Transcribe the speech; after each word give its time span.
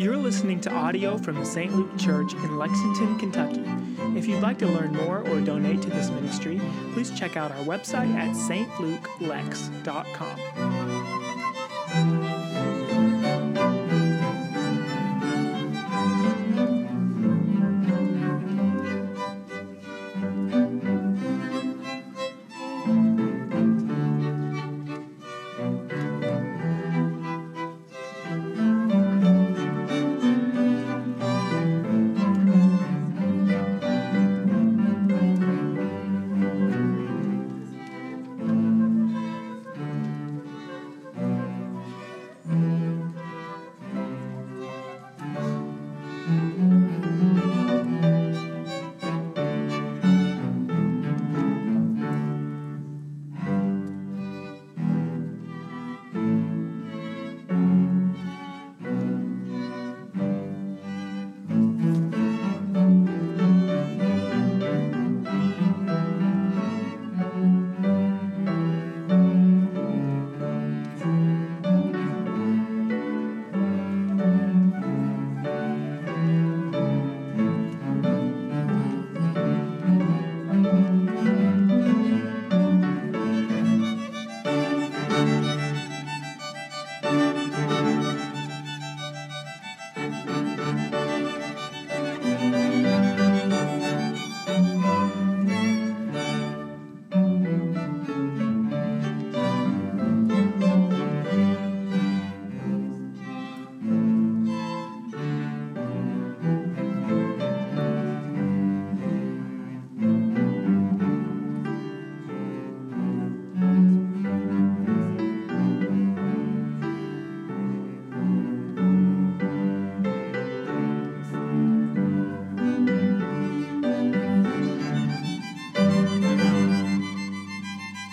You're 0.00 0.16
listening 0.16 0.60
to 0.62 0.72
audio 0.72 1.18
from 1.18 1.34
the 1.34 1.44
St. 1.44 1.76
Luke 1.76 1.94
Church 1.98 2.32
in 2.32 2.56
Lexington, 2.56 3.18
Kentucky. 3.18 3.62
If 4.18 4.26
you'd 4.26 4.40
like 4.40 4.56
to 4.60 4.66
learn 4.66 4.94
more 4.94 5.18
or 5.28 5.42
donate 5.42 5.82
to 5.82 5.90
this 5.90 6.08
ministry, 6.08 6.58
please 6.94 7.10
check 7.10 7.36
out 7.36 7.52
our 7.52 7.64
website 7.64 8.10
at 8.14 8.34
stluke.lex.com. 8.34 10.69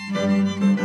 Música 0.10 0.77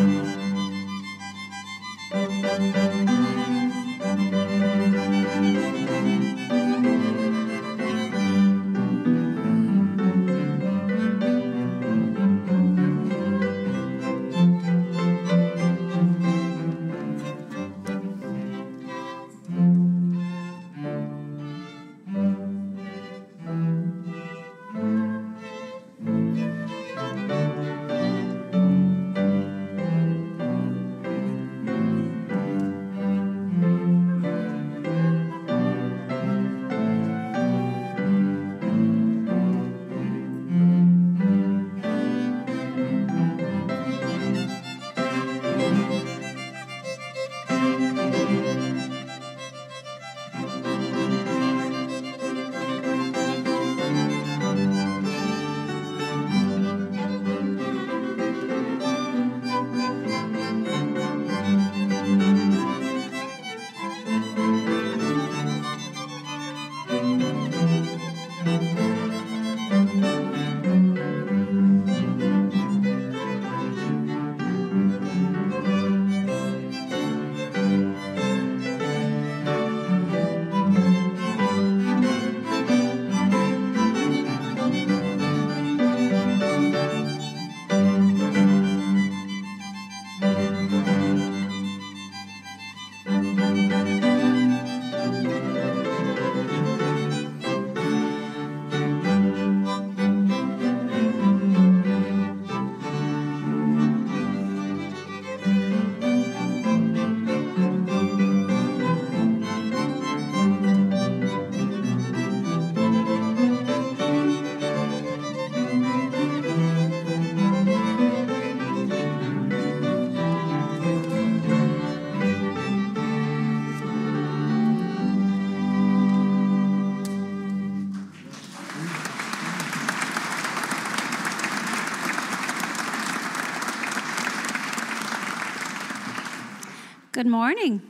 Good 137.22 137.30
morning. 137.30 137.82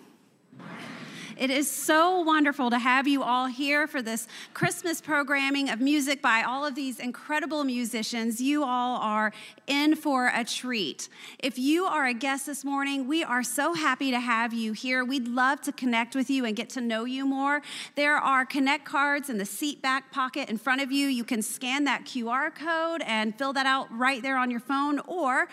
It 1.39 1.49
is 1.49 1.69
so 1.71 2.21
wonderful 2.21 2.69
to 2.69 2.79
have 2.79 3.09
you 3.09 3.23
all 3.23 3.47
here 3.47 3.87
for 3.87 4.03
this 4.03 4.29
Christmas 4.53 5.01
programming 5.01 5.71
of 5.71 5.81
music 5.81 6.21
by 6.21 6.43
all 6.43 6.67
of 6.67 6.75
these 6.75 6.99
incredible 6.99 7.65
musicians. 7.65 8.43
You 8.43 8.63
all 8.63 9.01
are 9.01 9.33
in 9.67 9.97
for 9.97 10.31
a 10.35 10.45
treat. 10.45 11.09
If 11.39 11.59
you 11.59 11.87
are 11.87 12.05
a 12.05 12.13
guest 12.13 12.45
this 12.45 12.63
morning, 12.63 13.09
we 13.09 13.25
are 13.25 13.43
so 13.43 13.73
happy 13.73 14.11
to 14.11 14.21
have 14.21 14.53
you 14.53 14.75
here. 14.75 15.03
We'd 15.03 15.27
love 15.27 15.63
to 15.63 15.73
connect 15.73 16.15
with 16.15 16.29
you 16.29 16.45
and 16.45 16.55
get 16.55 16.69
to 16.71 16.83
know 16.83 17.07
you 17.07 17.25
more. 17.25 17.63
There 17.95 18.19
are 18.19 18.45
connect 18.45 18.85
cards 18.85 19.31
in 19.31 19.39
the 19.39 19.47
seat 19.47 19.81
back 19.81 20.13
pocket 20.13 20.51
in 20.51 20.59
front 20.59 20.83
of 20.83 20.93
you. 20.93 21.09
You 21.09 21.25
can 21.25 21.41
scan 21.41 21.85
that 21.85 22.05
QR 22.05 22.55
code 22.55 23.03
and 23.07 23.35
fill 23.39 23.55
that 23.55 23.65
out 23.65 23.89
right 23.91 24.21
there 24.21 24.37
on 24.37 24.51
your 24.51 24.61
phone, 24.61 24.99
or 25.07 25.49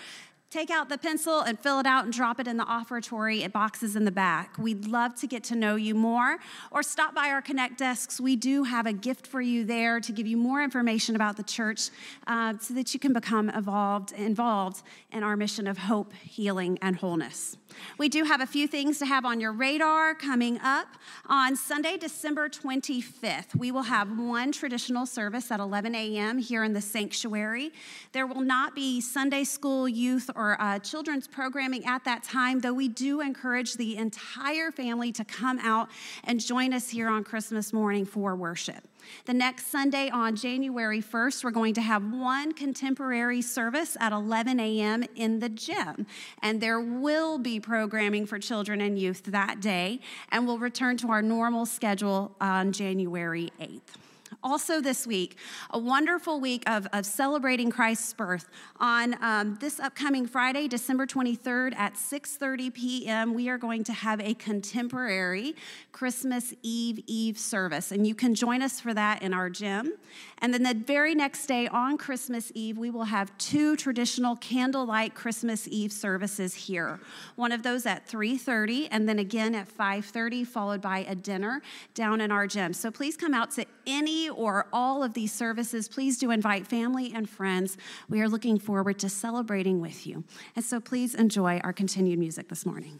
Take 0.49 0.71
out 0.71 0.89
the 0.89 0.97
pencil 0.97 1.41
and 1.41 1.59
fill 1.59 1.79
it 1.79 1.85
out 1.85 2.05
and 2.05 2.13
drop 2.13 2.39
it 2.39 2.47
in 2.47 2.57
the 2.57 2.63
offertory 2.63 3.43
at 3.43 3.53
boxes 3.53 3.95
in 3.95 4.05
the 4.05 4.11
back. 4.11 4.57
We'd 4.57 4.87
love 4.87 5.13
to 5.17 5.27
get 5.27 5.43
to 5.45 5.55
know 5.55 5.75
you 5.75 5.93
more. 5.93 6.39
Or 6.71 6.81
stop 6.81 7.13
by 7.13 7.29
our 7.29 7.39
Connect 7.39 7.77
desks. 7.77 8.19
We 8.19 8.35
do 8.35 8.63
have 8.63 8.87
a 8.87 8.93
gift 8.93 9.27
for 9.27 9.41
you 9.41 9.63
there 9.63 9.99
to 9.99 10.11
give 10.11 10.25
you 10.25 10.37
more 10.37 10.63
information 10.63 11.15
about 11.15 11.37
the 11.37 11.43
church 11.43 11.91
uh, 12.25 12.55
so 12.59 12.73
that 12.73 12.95
you 12.95 12.99
can 12.99 13.13
become 13.13 13.51
evolved, 13.51 14.11
involved 14.13 14.81
in 15.11 15.21
our 15.21 15.37
mission 15.37 15.67
of 15.67 15.77
hope, 15.77 16.13
healing, 16.13 16.79
and 16.81 16.95
wholeness. 16.95 17.58
We 17.97 18.09
do 18.09 18.23
have 18.23 18.41
a 18.41 18.45
few 18.45 18.67
things 18.67 18.99
to 18.99 19.05
have 19.05 19.25
on 19.25 19.39
your 19.39 19.51
radar 19.51 20.15
coming 20.15 20.59
up. 20.61 20.87
On 21.27 21.55
Sunday, 21.55 21.97
December 21.97 22.49
25th, 22.49 23.55
we 23.55 23.71
will 23.71 23.83
have 23.83 24.17
one 24.17 24.51
traditional 24.51 25.05
service 25.05 25.51
at 25.51 25.59
11 25.59 25.95
a.m. 25.95 26.37
here 26.37 26.63
in 26.63 26.73
the 26.73 26.81
sanctuary. 26.81 27.71
There 28.11 28.25
will 28.25 28.41
not 28.41 28.75
be 28.75 29.01
Sunday 29.01 29.43
school, 29.43 29.87
youth, 29.87 30.29
or 30.35 30.59
uh, 30.61 30.79
children's 30.79 31.27
programming 31.27 31.85
at 31.85 32.05
that 32.05 32.23
time, 32.23 32.59
though 32.59 32.73
we 32.73 32.87
do 32.87 33.21
encourage 33.21 33.73
the 33.75 33.97
entire 33.97 34.71
family 34.71 35.11
to 35.11 35.25
come 35.25 35.59
out 35.59 35.89
and 36.23 36.39
join 36.39 36.73
us 36.73 36.89
here 36.89 37.09
on 37.09 37.23
Christmas 37.23 37.73
morning 37.73 38.05
for 38.05 38.35
worship. 38.35 38.87
The 39.25 39.33
next 39.33 39.67
Sunday 39.67 40.09
on 40.09 40.35
January 40.35 41.01
1st, 41.01 41.43
we're 41.43 41.51
going 41.51 41.73
to 41.75 41.81
have 41.81 42.03
one 42.11 42.53
contemporary 42.53 43.41
service 43.41 43.97
at 43.99 44.11
11 44.11 44.59
a.m. 44.59 45.03
in 45.15 45.39
the 45.39 45.49
gym. 45.49 46.05
And 46.41 46.61
there 46.61 46.79
will 46.79 47.37
be 47.37 47.59
programming 47.59 48.25
for 48.25 48.39
children 48.39 48.81
and 48.81 48.97
youth 48.97 49.23
that 49.25 49.61
day. 49.61 49.99
And 50.31 50.47
we'll 50.47 50.59
return 50.59 50.97
to 50.97 51.11
our 51.11 51.21
normal 51.21 51.65
schedule 51.65 52.35
on 52.39 52.71
January 52.71 53.51
8th 53.59 54.08
also 54.43 54.81
this 54.81 55.05
week 55.05 55.37
a 55.71 55.79
wonderful 55.79 56.39
week 56.39 56.63
of, 56.69 56.87
of 56.93 57.05
celebrating 57.05 57.69
christ's 57.69 58.13
birth. 58.13 58.49
On 58.79 59.15
um, 59.21 59.57
this 59.59 59.79
upcoming 59.79 60.25
friday 60.25 60.67
december 60.67 61.05
23rd 61.05 61.75
at 61.75 61.95
6.30 61.95 62.73
p.m 62.73 63.33
we 63.33 63.49
are 63.49 63.57
going 63.57 63.83
to 63.83 63.93
have 63.93 64.19
a 64.21 64.33
contemporary 64.35 65.55
christmas 65.91 66.53
eve 66.61 67.03
eve 67.07 67.37
service. 67.37 67.91
And 67.91 68.07
you 68.07 68.15
can 68.15 68.33
join 68.35 68.61
us 68.61 68.79
for 68.79 68.93
that 68.93 69.21
in 69.21 69.33
our 69.33 69.49
gym. 69.49 69.93
And 70.39 70.53
then 70.53 70.63
the 70.63 70.73
very 70.73 71.15
next 71.15 71.45
day 71.47 71.67
on 71.67 71.97
christmas 71.97 72.51
eve 72.55 72.77
we 72.77 72.89
will 72.89 73.05
have 73.05 73.37
two 73.37 73.75
traditional 73.75 74.35
candlelight 74.37 75.15
christmas 75.15 75.67
eve 75.67 75.91
services 75.91 76.53
here. 76.53 76.99
One 77.35 77.51
of 77.51 77.63
those 77.63 77.85
at 77.85 78.07
3.30 78.07 78.87
and 78.91 79.07
then 79.07 79.19
again 79.19 79.55
at 79.55 79.67
5.30 79.67 80.47
followed 80.47 80.81
by 80.81 80.99
a 80.99 81.15
dinner 81.15 81.61
down 81.93 82.21
in 82.21 82.31
our 82.31 82.47
gym. 82.47 82.73
So 82.73 82.91
please 82.91 83.17
come 83.17 83.33
out 83.33 83.51
to 83.51 83.65
any 83.85 84.28
or 84.29 84.67
all 84.71 85.03
of 85.03 85.13
these 85.13 85.33
services, 85.33 85.87
please 85.87 86.17
do 86.17 86.31
invite 86.31 86.67
family 86.67 87.11
and 87.13 87.29
friends. 87.29 87.77
We 88.07 88.21
are 88.21 88.29
looking 88.29 88.59
forward 88.59 88.99
to 88.99 89.09
celebrating 89.09 89.81
with 89.81 90.05
you. 90.07 90.23
And 90.55 90.63
so 90.63 90.79
please 90.79 91.15
enjoy 91.15 91.59
our 91.63 91.73
continued 91.73 92.19
music 92.19 92.49
this 92.49 92.65
morning. 92.65 92.99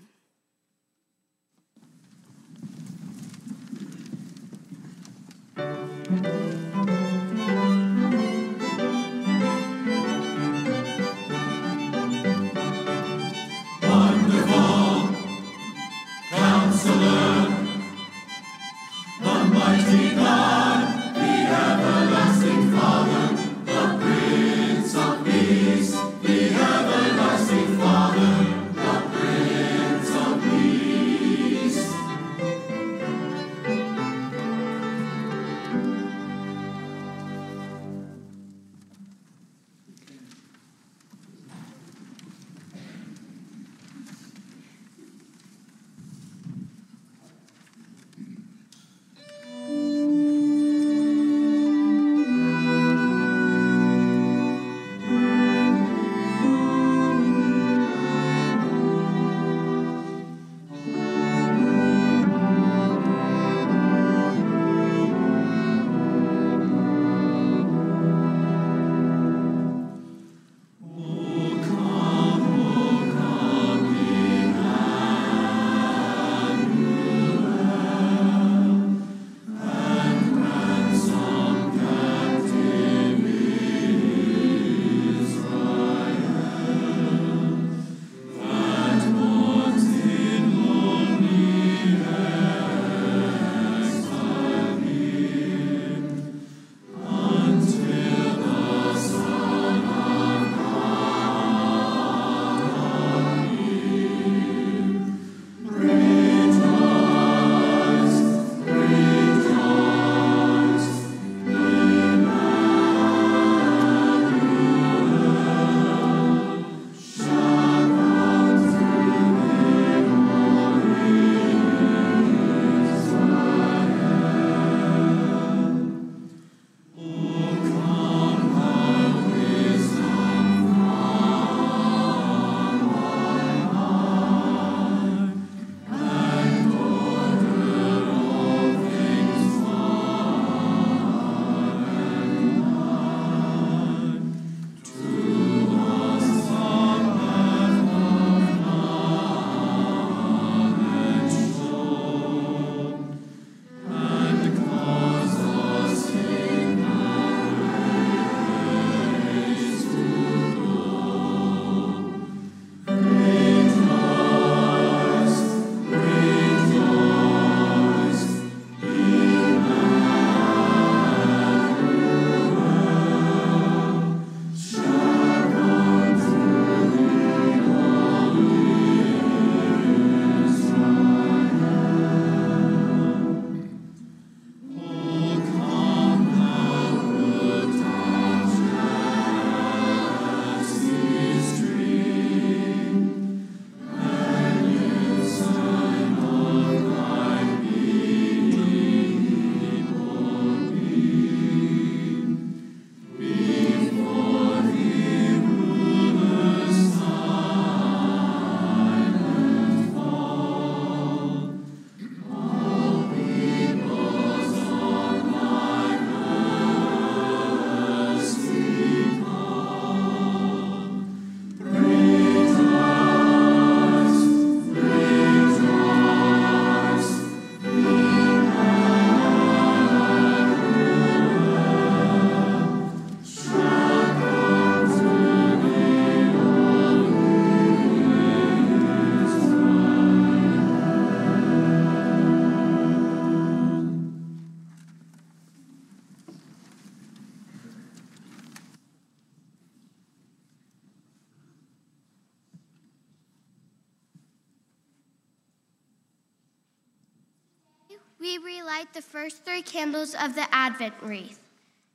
We 258.20 258.38
relight 258.38 258.94
the 258.94 259.02
first 259.02 259.46
three 259.46 259.62
candles 259.62 260.14
of 260.14 260.36
the 260.36 260.46
Advent 260.54 260.96
wreath 261.02 261.40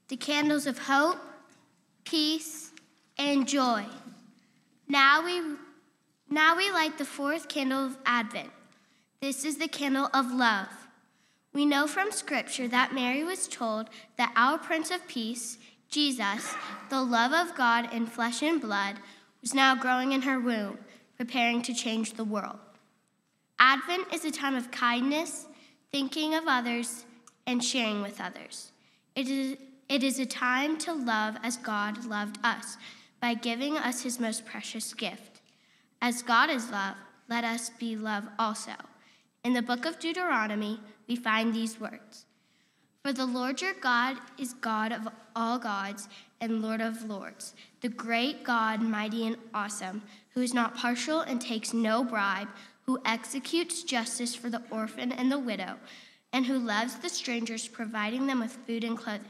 the 0.08 0.16
candles 0.16 0.66
of 0.66 0.78
hope, 0.78 1.16
peace, 2.04 2.72
and 3.16 3.48
joy. 3.48 3.84
Now 4.86 5.24
we, 5.24 5.40
now 6.28 6.56
we 6.56 6.70
light 6.70 6.98
the 6.98 7.06
fourth 7.06 7.48
candle 7.48 7.86
of 7.86 7.96
Advent. 8.04 8.50
This 9.22 9.46
is 9.46 9.56
the 9.56 9.66
candle 9.66 10.10
of 10.12 10.30
love. 10.30 10.68
We 11.54 11.64
know 11.64 11.86
from 11.86 12.12
Scripture 12.12 12.68
that 12.68 12.92
Mary 12.92 13.24
was 13.24 13.48
told 13.48 13.88
that 14.18 14.34
our 14.36 14.58
Prince 14.58 14.90
of 14.90 15.08
Peace, 15.08 15.56
Jesus, 15.88 16.54
the 16.90 17.02
love 17.02 17.32
of 17.32 17.56
God 17.56 17.90
in 17.94 18.06
flesh 18.06 18.42
and 18.42 18.60
blood, 18.60 18.96
was 19.40 19.54
now 19.54 19.74
growing 19.74 20.12
in 20.12 20.22
her 20.22 20.38
womb, 20.38 20.78
preparing 21.16 21.62
to 21.62 21.72
change 21.72 22.12
the 22.12 22.24
world. 22.24 22.58
Advent 23.58 24.12
is 24.12 24.26
a 24.26 24.30
time 24.30 24.54
of 24.54 24.70
kindness, 24.70 25.46
thinking 25.94 26.34
of 26.34 26.42
others, 26.48 27.04
and 27.46 27.62
sharing 27.62 28.02
with 28.02 28.20
others. 28.20 28.72
It 29.14 29.28
is, 29.28 29.56
it 29.88 30.02
is 30.02 30.18
a 30.18 30.26
time 30.26 30.76
to 30.78 30.92
love 30.92 31.36
as 31.44 31.56
God 31.56 32.04
loved 32.06 32.36
us 32.42 32.76
by 33.20 33.34
giving 33.34 33.76
us 33.76 34.02
his 34.02 34.18
most 34.18 34.44
precious 34.44 34.92
gift. 34.92 35.40
As 36.02 36.20
God 36.20 36.50
is 36.50 36.68
love, 36.68 36.96
let 37.28 37.44
us 37.44 37.70
be 37.78 37.94
love 37.94 38.24
also. 38.40 38.72
In 39.44 39.52
the 39.52 39.62
book 39.62 39.84
of 39.84 40.00
Deuteronomy, 40.00 40.80
we 41.06 41.14
find 41.14 41.54
these 41.54 41.78
words 41.78 42.26
For 43.04 43.12
the 43.12 43.26
Lord 43.26 43.62
your 43.62 43.74
God 43.74 44.16
is 44.36 44.52
God 44.54 44.90
of 44.90 45.06
all 45.36 45.60
gods 45.60 46.08
and 46.40 46.60
Lord 46.60 46.80
of 46.80 47.04
lords, 47.04 47.54
the 47.82 47.88
great 47.88 48.42
God, 48.42 48.82
mighty 48.82 49.28
and 49.28 49.36
awesome, 49.54 50.02
who 50.30 50.40
is 50.40 50.52
not 50.52 50.74
partial 50.74 51.20
and 51.20 51.40
takes 51.40 51.72
no 51.72 52.02
bribe, 52.02 52.48
who 52.86 53.00
executes 53.04 53.82
justice 53.82 54.34
for 54.34 54.50
the 54.50 54.62
orphan 54.70 55.12
and 55.12 55.30
the 55.30 55.38
widow, 55.38 55.76
and 56.32 56.46
who 56.46 56.58
loves 56.58 56.96
the 56.96 57.08
strangers, 57.08 57.68
providing 57.68 58.26
them 58.26 58.40
with 58.40 58.58
food 58.66 58.84
and 58.84 58.98
clothing. 58.98 59.28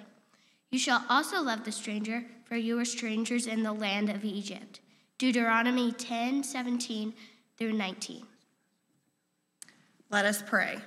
You 0.71 0.79
shall 0.79 1.05
also 1.09 1.41
love 1.41 1.65
the 1.65 1.73
stranger, 1.73 2.25
for 2.45 2.57
you 2.57 2.79
are 2.81 2.85
strangers 2.85 3.47
in 3.47 3.63
the 3.63 3.73
land 3.73 4.11
of 4.11 4.25
Egypt. 4.25 4.81
Deuteronomy 5.19 5.93
10 5.93 6.43
17 6.43 7.15
through 7.57 7.73
19. 7.73 8.27
Let 10.11 10.27
us 10.27 10.43
pray. 10.43 10.79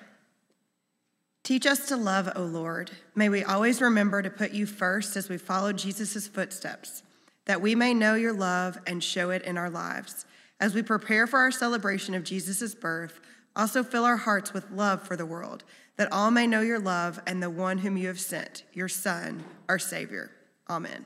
Teach 1.44 1.66
us 1.66 1.88
to 1.88 1.96
love, 1.96 2.30
O 2.36 2.42
Lord. 2.44 2.92
May 3.16 3.30
we 3.30 3.44
always 3.44 3.82
remember 3.82 4.22
to 4.22 4.30
put 4.30 4.52
you 4.52 4.66
first 4.66 5.16
as 5.16 5.30
we 5.30 5.38
follow 5.38 5.72
Jesus' 5.72 6.28
footsteps, 6.28 7.04
that 7.46 7.62
we 7.62 7.74
may 7.74 7.94
know 7.94 8.16
your 8.16 8.34
love 8.34 8.78
and 8.86 9.02
show 9.02 9.30
it 9.30 9.44
in 9.44 9.58
our 9.58 9.70
lives. 9.70 10.26
As 10.60 10.74
we 10.74 10.82
prepare 10.82 11.28
for 11.28 11.40
our 11.40 11.52
celebration 11.52 12.16
of 12.16 12.24
Jesus' 12.24 12.74
birth, 12.74 13.20
also 13.56 13.84
fill 13.84 14.06
our 14.06 14.18
hearts 14.18 14.54
with 14.54 14.70
love 14.72 15.04
for 15.04 15.16
the 15.16 15.26
world, 15.26 15.64
that 15.98 16.12
all 16.12 16.32
may 16.32 16.48
know 16.48 16.62
your 16.62 16.80
love 16.80 17.20
and 17.28 17.42
the 17.42 17.50
one 17.50 17.80
whom 17.80 17.98
you 17.98 18.08
have 18.08 18.20
sent, 18.20 18.64
your 18.74 18.88
Son, 18.88 19.44
our 19.70 19.80
Savior. 19.80 20.32
Amen. 20.70 21.06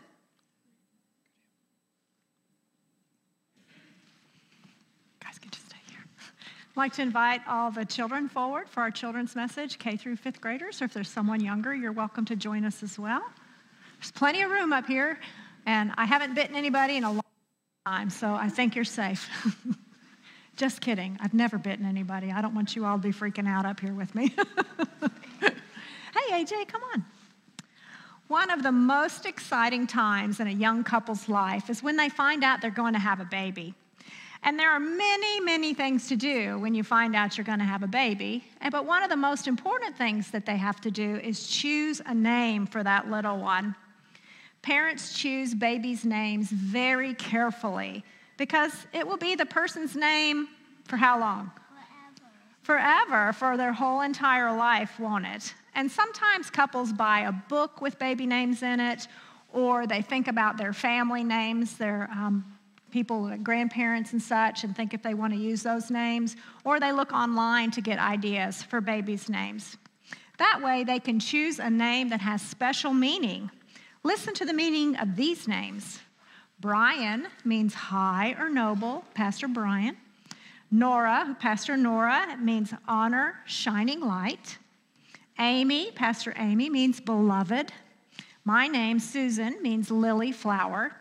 Guys, 5.24 5.40
can 5.40 5.50
just 5.50 5.66
stay 5.66 5.78
here. 5.88 6.06
I'd 6.18 6.78
like 6.78 6.94
to 6.94 7.02
invite 7.02 7.42
all 7.48 7.72
the 7.72 7.86
children 7.86 8.30
forward 8.30 8.70
for 8.70 8.82
our 8.82 8.92
children's 8.92 9.36
message, 9.36 9.78
K 9.80 9.98
through 9.98 10.16
fifth 10.16 10.42
graders, 10.42 10.82
or 10.82 10.86
if 10.86 10.94
there's 10.94 11.10
someone 11.10 11.42
younger, 11.42 11.76
you're 11.76 11.92
welcome 11.92 12.26
to 12.26 12.36
join 12.36 12.66
us 12.66 12.84
as 12.84 12.98
well. 12.98 13.24
There's 14.00 14.12
plenty 14.12 14.42
of 14.42 14.50
room 14.50 14.74
up 14.74 14.88
here, 14.88 15.20
and 15.66 15.92
I 15.96 16.06
haven't 16.06 16.36
bitten 16.36 16.56
anybody 16.56 16.98
in 16.98 17.04
a 17.04 17.12
long 17.12 17.21
time, 17.88 18.12
so 18.12 18.36
I 18.36 18.48
think 18.48 18.76
you're 18.76 18.86
safe. 18.86 19.28
Just 20.56 20.82
kidding. 20.82 21.18
I've 21.20 21.34
never 21.34 21.58
bitten 21.58 21.84
anybody. 21.84 22.32
I 22.32 22.40
don't 22.40 22.54
want 22.54 22.76
you 22.76 22.86
all 22.86 22.98
to 22.98 23.02
be 23.02 23.10
freaking 23.10 23.48
out 23.48 23.66
up 23.66 23.80
here 23.80 23.94
with 23.94 24.14
me. 24.14 24.28
hey, 25.42 26.44
AJ, 26.44 26.68
come 26.68 26.82
on. 26.94 27.04
One 28.28 28.52
of 28.52 28.62
the 28.62 28.72
most 28.72 29.26
exciting 29.26 29.88
times 29.88 30.40
in 30.40 30.48
a 30.48 30.52
young 30.52 30.84
couple's 30.84 31.28
life 31.28 31.72
is 31.72 31.82
when 31.82 31.98
they 31.98 32.08
find 32.08 32.44
out 32.44 32.62
they're 32.62 32.70
going 32.70 32.94
to 32.94 33.00
have 33.00 33.20
a 33.20 33.26
baby. 33.26 33.74
And 34.44 34.60
there 34.60 34.70
are 34.70 34.80
many, 34.80 35.40
many 35.40 35.74
things 35.74 36.08
to 36.10 36.16
do 36.16 36.60
when 36.60 36.76
you 36.76 36.84
find 36.84 37.16
out 37.16 37.36
you're 37.36 37.46
going 37.46 37.60
to 37.60 37.66
have 37.66 37.82
a 37.82 37.88
baby. 37.88 38.44
Eh, 38.62 38.70
but 38.70 38.86
one 38.86 39.02
of 39.02 39.10
the 39.10 39.16
most 39.16 39.48
important 39.48 39.98
things 39.98 40.30
that 40.32 40.46
they 40.46 40.58
have 40.58 40.80
to 40.82 40.92
do 40.92 41.16
is 41.16 41.48
choose 41.48 42.00
a 42.06 42.14
name 42.14 42.68
for 42.68 42.84
that 42.84 43.10
little 43.10 43.40
one. 43.40 43.76
Parents 44.62 45.18
choose 45.18 45.56
babies' 45.56 46.06
names 46.06 46.50
very 46.50 47.14
carefully 47.16 48.04
because 48.38 48.72
it 48.94 49.06
will 49.08 49.18
be 49.18 49.36
the 49.36 49.46
person's 49.46 49.96
name 49.96 50.48
for 50.86 50.98
how 50.98 51.20
long? 51.20 51.52
Forever. 52.62 53.06
Forever, 53.08 53.34
for 53.34 53.58
their 53.58 53.74
whole 53.74 54.02
entire 54.02 54.56
life, 54.56 55.00
won't 55.00 55.26
it? 55.26 55.54
And 55.74 55.90
sometimes 55.90 56.50
couples 56.50 56.94
buy 56.94 57.22
a 57.22 57.32
book 57.32 57.82
with 57.82 57.98
baby 57.98 58.26
names 58.26 58.62
in 58.62 58.80
it, 58.80 59.08
or 59.54 59.88
they 59.88 60.02
think 60.02 60.28
about 60.28 60.58
their 60.58 60.74
family 60.74 61.24
names, 61.24 61.78
their 61.78 62.10
um, 62.12 62.46
people, 62.92 63.36
grandparents 63.38 64.12
and 64.12 64.22
such, 64.22 64.64
and 64.64 64.76
think 64.76 64.94
if 64.94 65.02
they 65.02 65.14
want 65.14 65.34
to 65.34 65.40
use 65.40 65.64
those 65.64 65.90
names, 65.90 66.36
or 66.64 66.80
they 66.80 66.92
look 66.92 67.14
online 67.14 67.72
to 67.72 67.82
get 67.82 68.00
ideas 68.00 68.62
for 68.62 68.82
babies' 68.82 69.30
names. 69.30 69.78
That 70.38 70.62
way, 70.62 70.84
they 70.84 71.00
can 71.00 71.20
choose 71.20 71.60
a 71.60 71.70
name 71.70 72.10
that 72.10 72.22
has 72.22 72.42
special 72.42 72.94
meaning. 72.94 73.50
Listen 74.04 74.34
to 74.34 74.46
the 74.46 74.54
meaning 74.54 74.96
of 74.96 75.16
these 75.16 75.48
names 75.48 76.00
Brian 76.60 77.28
means 77.44 77.74
high 77.74 78.36
or 78.40 78.48
noble, 78.48 79.04
Pastor 79.16 79.48
Brian. 79.48 79.98
Nora, 80.70 81.36
Pastor 81.40 81.76
Nora, 81.76 82.38
means 82.40 82.72
honor, 82.88 83.36
shining 83.46 84.00
light. 84.00 84.60
Amy, 85.40 85.92
Pastor 85.92 86.34
Amy, 86.38 86.70
means 86.70 87.00
beloved. 87.00 87.74
My 88.46 88.68
name, 88.68 89.00
Susan, 89.00 89.62
means 89.62 89.90
lily 89.90 90.32
flower. 90.32 90.96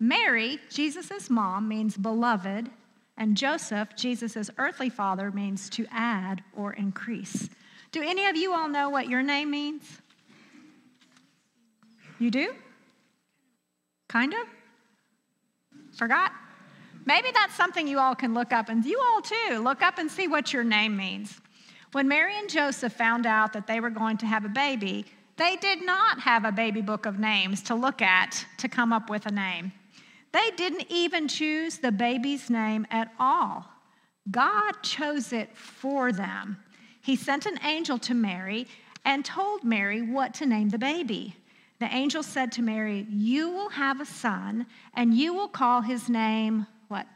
Mary, 0.00 0.58
Jesus' 0.70 1.30
mom, 1.30 1.68
means 1.68 1.96
beloved. 1.96 2.68
And 3.16 3.36
Joseph, 3.36 3.94
Jesus' 3.96 4.50
earthly 4.58 4.88
father, 4.88 5.30
means 5.30 5.70
to 5.70 5.86
add 5.92 6.42
or 6.56 6.72
increase. 6.72 7.48
Do 7.92 8.02
any 8.02 8.26
of 8.26 8.36
you 8.36 8.52
all 8.52 8.68
know 8.68 8.90
what 8.90 9.08
your 9.08 9.22
name 9.22 9.50
means? 9.50 9.99
You 12.20 12.30
do? 12.30 12.54
Kind 14.08 14.34
of? 14.34 14.46
Forgot? 15.96 16.32
Maybe 17.06 17.28
that's 17.32 17.56
something 17.56 17.88
you 17.88 17.98
all 17.98 18.14
can 18.14 18.34
look 18.34 18.52
up, 18.52 18.68
and 18.68 18.84
you 18.84 19.00
all 19.00 19.22
too, 19.22 19.58
look 19.58 19.82
up 19.82 19.98
and 19.98 20.10
see 20.10 20.28
what 20.28 20.52
your 20.52 20.62
name 20.62 20.96
means. 20.96 21.40
When 21.92 22.06
Mary 22.06 22.38
and 22.38 22.48
Joseph 22.48 22.92
found 22.92 23.26
out 23.26 23.52
that 23.54 23.66
they 23.66 23.80
were 23.80 23.90
going 23.90 24.18
to 24.18 24.26
have 24.26 24.44
a 24.44 24.50
baby, 24.50 25.06
they 25.36 25.56
did 25.56 25.84
not 25.84 26.20
have 26.20 26.44
a 26.44 26.52
baby 26.52 26.82
book 26.82 27.06
of 27.06 27.18
names 27.18 27.62
to 27.62 27.74
look 27.74 28.02
at 28.02 28.44
to 28.58 28.68
come 28.68 28.92
up 28.92 29.08
with 29.08 29.26
a 29.26 29.32
name. 29.32 29.72
They 30.32 30.50
didn't 30.56 30.86
even 30.90 31.26
choose 31.26 31.78
the 31.78 31.90
baby's 31.90 32.50
name 32.50 32.86
at 32.90 33.10
all. 33.18 33.66
God 34.30 34.72
chose 34.82 35.32
it 35.32 35.56
for 35.56 36.12
them. 36.12 36.58
He 37.00 37.16
sent 37.16 37.46
an 37.46 37.58
angel 37.64 37.98
to 38.00 38.14
Mary 38.14 38.68
and 39.04 39.24
told 39.24 39.64
Mary 39.64 40.02
what 40.02 40.34
to 40.34 40.46
name 40.46 40.68
the 40.68 40.78
baby. 40.78 41.34
The 41.80 41.92
angel 41.94 42.22
said 42.22 42.52
to 42.52 42.62
Mary, 42.62 43.06
You 43.08 43.50
will 43.50 43.70
have 43.70 44.00
a 44.00 44.06
son, 44.06 44.66
and 44.94 45.14
you 45.14 45.32
will 45.32 45.48
call 45.48 45.80
his 45.80 46.08
name 46.08 46.66
what? 46.88 47.06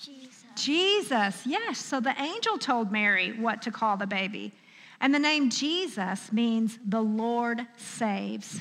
Jesus. 0.00 0.44
Jesus, 0.54 1.42
yes. 1.44 1.78
So 1.78 2.00
the 2.00 2.14
angel 2.20 2.56
told 2.56 2.92
Mary 2.92 3.32
what 3.32 3.62
to 3.62 3.70
call 3.70 3.96
the 3.96 4.06
baby. 4.06 4.52
And 5.00 5.12
the 5.12 5.18
name 5.18 5.50
Jesus 5.50 6.32
means 6.32 6.78
the 6.86 7.00
Lord 7.00 7.66
saves. 7.76 8.60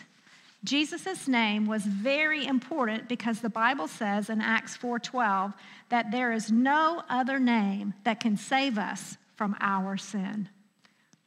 Jesus' 0.64 1.28
name 1.28 1.66
was 1.66 1.84
very 1.84 2.46
important 2.46 3.08
because 3.08 3.42
the 3.42 3.50
Bible 3.50 3.88
says 3.88 4.30
in 4.30 4.42
Acts 4.42 4.78
4:12 4.78 5.54
that 5.90 6.12
there 6.12 6.32
is 6.32 6.52
no 6.52 7.04
other 7.10 7.40
name 7.40 7.94
that 8.04 8.20
can 8.20 8.38
save 8.38 8.78
us 8.78 9.18
from 9.36 9.56
our 9.60 9.98
sin. 9.98 10.50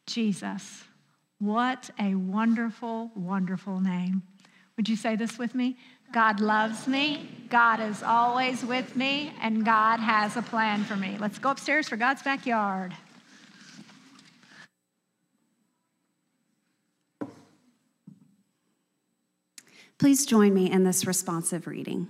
Jesus. 0.07 0.85
What 1.39 1.91
a 1.99 2.15
wonderful, 2.15 3.11
wonderful 3.15 3.81
name. 3.81 4.23
Would 4.77 4.89
you 4.89 4.97
say 4.97 5.17
this 5.17 5.39
with 5.39 5.55
me? 5.55 5.77
God 6.13 6.39
loves 6.41 6.87
me, 6.87 7.29
God 7.49 7.81
is 7.81 8.03
always 8.03 8.65
with 8.65 8.95
me, 8.95 9.33
and 9.41 9.65
God 9.65 9.99
has 9.99 10.37
a 10.37 10.43
plan 10.43 10.85
for 10.85 10.95
me. 10.95 11.17
Let's 11.19 11.39
go 11.39 11.51
upstairs 11.51 11.89
for 11.89 11.97
God's 11.97 12.23
backyard. 12.23 12.95
Please 19.99 20.27
join 20.27 20.55
me 20.55 20.71
in 20.71 20.85
this 20.85 21.07
responsive 21.07 21.67
reading. 21.67 22.09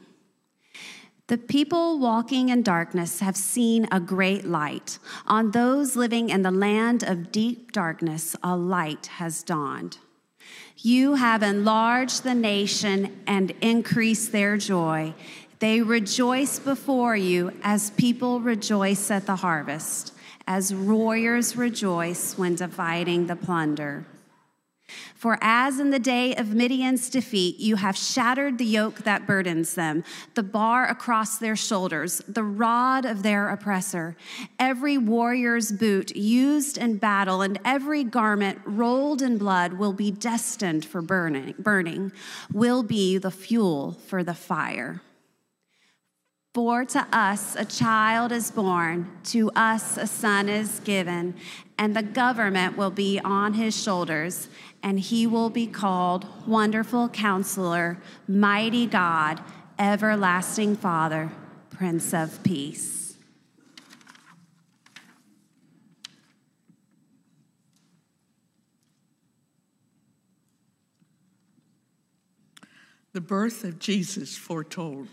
The 1.27 1.39
people 1.39 1.99
walking 1.99 2.51
in 2.51 2.63
darkness 2.63 3.21
have 3.21 3.37
seen 3.37 3.89
a 3.91 3.99
great 3.99 4.45
light. 4.45 4.99
On 5.27 5.53
those 5.53 5.97
living 5.97 6.29
in 6.29 6.43
the 6.43 6.51
land 6.51 7.03
of 7.03 7.33
deep 7.33 7.73
darkness, 7.73 8.37
a 8.43 8.55
light 8.55 9.07
has 9.07 9.43
dawned. 9.43 9.97
You 10.77 11.15
have 11.15 11.43
enlarged 11.43 12.25
the 12.25 12.35
nation 12.35 13.23
and 13.27 13.53
increased 13.63 14.33
their 14.33 14.59
joy. 14.59 15.15
They 15.61 15.81
rejoice 15.81 16.59
before 16.59 17.17
you 17.17 17.53
as 17.63 17.91
people 17.93 18.41
rejoice 18.41 19.11
at 19.11 19.25
the 19.25 19.37
harvest, 19.37 20.13
as 20.47 20.75
warriors 20.75 21.57
rejoice 21.57 22.37
when 22.37 22.55
dividing 22.55 23.29
the 23.29 23.37
plunder. 23.37 24.05
For 25.15 25.39
as 25.41 25.81
in 25.81 25.91
the 25.91 25.99
day 25.99 26.35
of 26.35 26.55
Midian's 26.55 27.09
defeat, 27.09 27.59
you 27.59 27.77
have 27.77 27.97
shattered 27.97 28.59
the 28.59 28.67
yoke 28.67 29.05
that 29.05 29.27
burdens 29.27 29.75
them, 29.75 30.05
the 30.35 30.43
bar 30.43 30.87
across 30.87 31.39
their 31.39 31.57
shoulders, 31.57 32.21
the 32.29 32.45
rod 32.45 33.07
of 33.07 33.23
their 33.23 33.49
oppressor. 33.49 34.17
Every 34.59 34.99
warrior's 34.99 35.73
boot 35.73 36.15
used 36.15 36.77
in 36.77 36.99
battle 36.99 37.41
and 37.41 37.59
every 37.65 38.05
garment 38.05 38.61
rolled 38.67 39.23
in 39.23 39.39
blood 39.39 39.75
will 39.75 39.95
be 39.95 40.11
destined 40.11 40.85
for 40.85 41.01
burning, 41.01 41.55
burning 41.59 42.13
will 42.53 42.83
be 42.83 43.17
the 43.17 43.31
fuel 43.31 43.93
for 44.07 44.23
the 44.23 44.35
fire. 44.35 45.01
For 46.55 46.85
to 46.85 47.05
us 47.11 47.57
a 47.57 47.65
child 47.65 48.31
is 48.31 48.53
born, 48.53 49.11
to 49.25 49.51
us 49.57 49.97
a 49.97 50.07
son 50.07 50.49
is 50.49 50.79
given, 50.85 51.35
and 51.77 51.97
the 51.97 52.03
government 52.03 52.77
will 52.77 52.93
be 52.93 53.19
on 53.25 53.55
his 53.55 53.77
shoulders, 53.77 54.49
and 54.85 55.01
he 55.01 55.27
will 55.27 55.49
be 55.49 55.67
called 55.67 56.27
Wonderful 56.47 57.09
Counselor, 57.09 57.99
Mighty 58.29 58.87
God, 58.87 59.41
Everlasting 59.79 60.77
Father, 60.77 61.33
Prince 61.71 62.13
of 62.13 62.43
Peace. 62.45 63.17
The 73.15 73.23
birth 73.23 73.65
of 73.65 73.79
Jesus 73.79 74.37
foretold. 74.37 75.09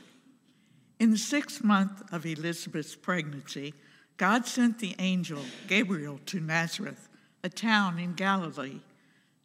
In 1.00 1.12
the 1.12 1.18
sixth 1.18 1.64
month 1.64 2.04
of 2.12 2.26
Elizabeth's 2.26 2.96
pregnancy, 2.96 3.74
God 4.18 4.46
sent 4.46 4.80
the 4.80 4.96
angel 5.00 5.40
Gabriel 5.68 6.20
to 6.26 6.42
Nazareth, 6.42 7.08
a 7.42 7.50
town 7.50 8.00
in 8.00 8.16
Galilee, 8.16 8.82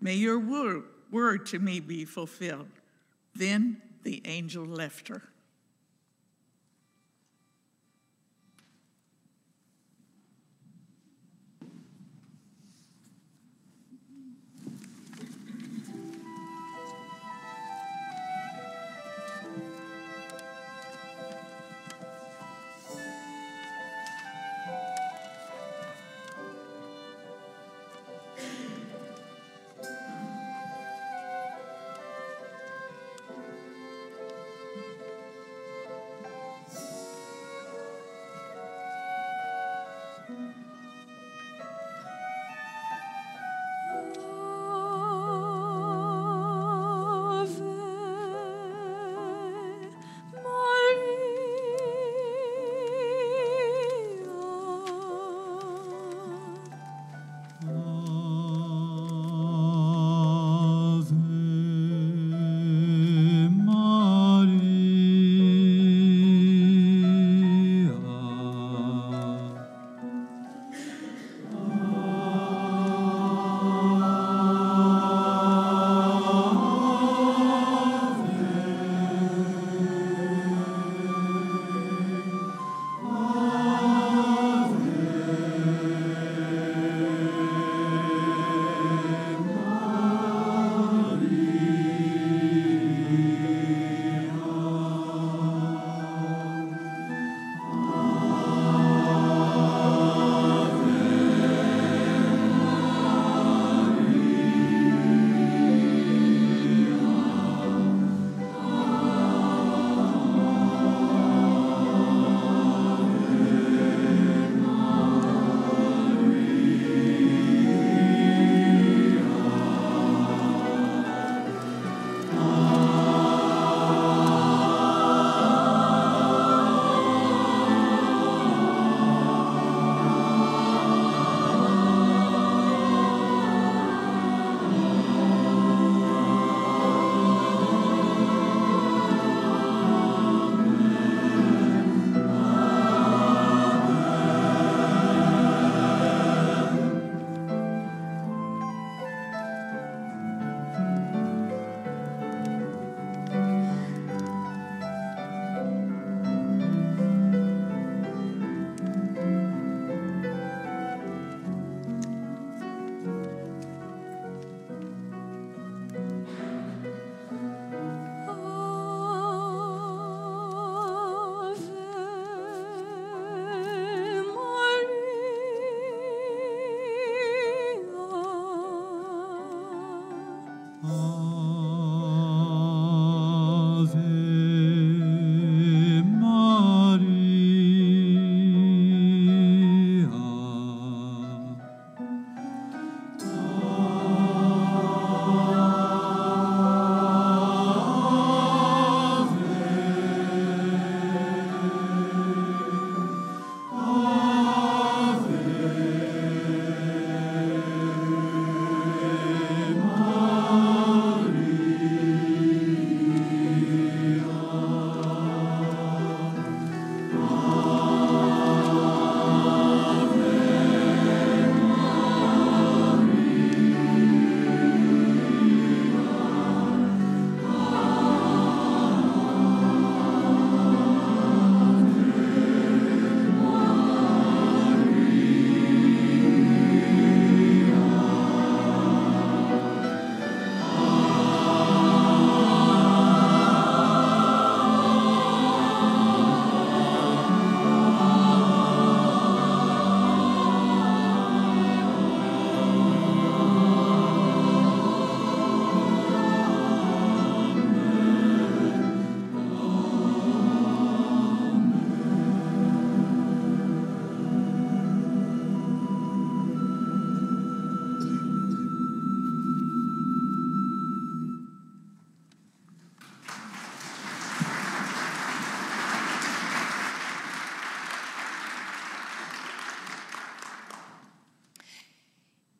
May 0.00 0.14
your 0.14 0.38
word, 0.38 1.46
to 1.46 1.58
me 1.58 1.80
be 1.80 2.04
fulfilled. 2.04 2.68
Then 3.34 3.82
the 4.02 4.22
angel 4.24 4.64
left 4.64 5.08
her. 5.08 5.22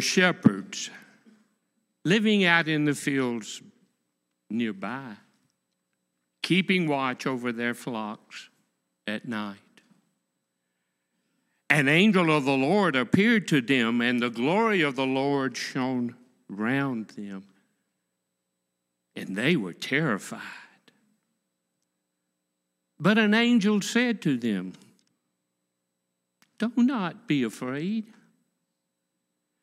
Were 0.00 0.04
shepherds 0.04 0.88
living 2.06 2.42
out 2.42 2.68
in 2.68 2.86
the 2.86 2.94
fields 2.94 3.60
nearby, 4.48 5.12
keeping 6.42 6.88
watch 6.88 7.26
over 7.26 7.52
their 7.52 7.74
flocks 7.74 8.48
at 9.06 9.28
night. 9.28 9.58
An 11.68 11.86
angel 11.86 12.34
of 12.34 12.46
the 12.46 12.56
Lord 12.56 12.96
appeared 12.96 13.46
to 13.48 13.60
them, 13.60 14.00
and 14.00 14.22
the 14.22 14.30
glory 14.30 14.80
of 14.80 14.96
the 14.96 15.04
Lord 15.04 15.54
shone 15.54 16.14
round 16.48 17.08
them, 17.08 17.44
and 19.14 19.36
they 19.36 19.54
were 19.54 19.74
terrified. 19.74 20.40
But 22.98 23.18
an 23.18 23.34
angel 23.34 23.82
said 23.82 24.22
to 24.22 24.38
them, 24.38 24.72
Do 26.58 26.72
not 26.78 27.28
be 27.28 27.42
afraid. 27.42 28.06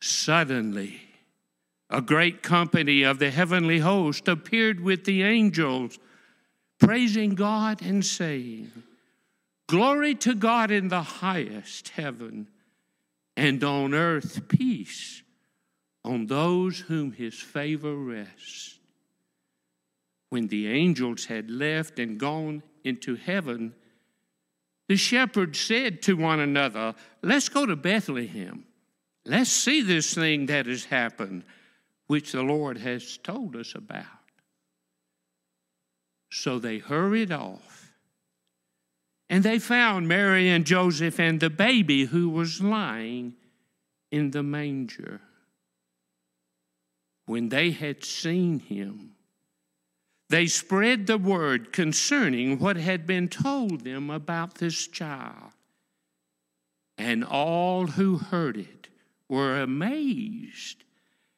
Suddenly, 0.00 1.00
a 1.88 2.02
great 2.02 2.42
company 2.42 3.02
of 3.02 3.18
the 3.18 3.30
heavenly 3.30 3.78
host 3.78 4.28
appeared 4.28 4.80
with 4.80 5.04
the 5.04 5.22
angels, 5.22 5.98
praising 6.78 7.34
God 7.34 7.80
and 7.82 8.04
saying, 8.04 8.70
Glory 9.68 10.14
to 10.16 10.34
God 10.34 10.70
in 10.70 10.88
the 10.88 11.02
highest 11.02 11.90
heaven, 11.90 12.48
and 13.36 13.62
on 13.64 13.94
earth 13.94 14.48
peace 14.48 15.22
on 16.04 16.26
those 16.26 16.80
whom 16.80 17.12
his 17.12 17.34
favor 17.34 17.94
rests. 17.94 18.78
When 20.30 20.46
the 20.46 20.68
angels 20.68 21.24
had 21.24 21.50
left 21.50 21.98
and 21.98 22.18
gone 22.18 22.62
into 22.84 23.16
heaven, 23.16 23.74
the 24.88 24.96
shepherds 24.96 25.58
said 25.58 26.02
to 26.02 26.14
one 26.14 26.38
another, 26.38 26.94
Let's 27.22 27.48
go 27.48 27.66
to 27.66 27.74
Bethlehem 27.74 28.65
Let's 29.26 29.50
see 29.50 29.82
this 29.82 30.14
thing 30.14 30.46
that 30.46 30.66
has 30.66 30.84
happened, 30.84 31.42
which 32.06 32.30
the 32.30 32.42
Lord 32.42 32.78
has 32.78 33.18
told 33.18 33.56
us 33.56 33.74
about. 33.74 34.04
So 36.30 36.60
they 36.60 36.78
hurried 36.78 37.32
off, 37.32 37.92
and 39.28 39.42
they 39.42 39.58
found 39.58 40.06
Mary 40.06 40.48
and 40.48 40.64
Joseph 40.64 41.18
and 41.18 41.40
the 41.40 41.50
baby 41.50 42.04
who 42.04 42.28
was 42.28 42.60
lying 42.60 43.34
in 44.12 44.30
the 44.30 44.44
manger. 44.44 45.20
When 47.26 47.48
they 47.48 47.72
had 47.72 48.04
seen 48.04 48.60
him, 48.60 49.16
they 50.28 50.46
spread 50.46 51.08
the 51.08 51.18
word 51.18 51.72
concerning 51.72 52.60
what 52.60 52.76
had 52.76 53.06
been 53.06 53.26
told 53.28 53.82
them 53.82 54.08
about 54.08 54.56
this 54.56 54.86
child. 54.86 55.52
And 56.96 57.24
all 57.24 57.88
who 57.88 58.18
heard 58.18 58.56
it 58.56 58.88
were 59.28 59.60
amazed 59.60 60.84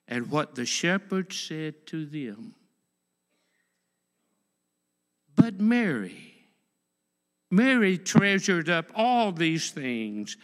at 0.06 0.28
what 0.28 0.54
the 0.54 0.66
shepherds 0.66 1.38
said 1.38 1.86
to 1.86 2.06
them. 2.06 2.54
But 5.34 5.60
Mary, 5.60 6.34
Mary 7.50 7.96
treasured 7.96 8.68
up 8.68 8.90
all 8.94 9.32
these 9.32 9.70
things 9.70 10.36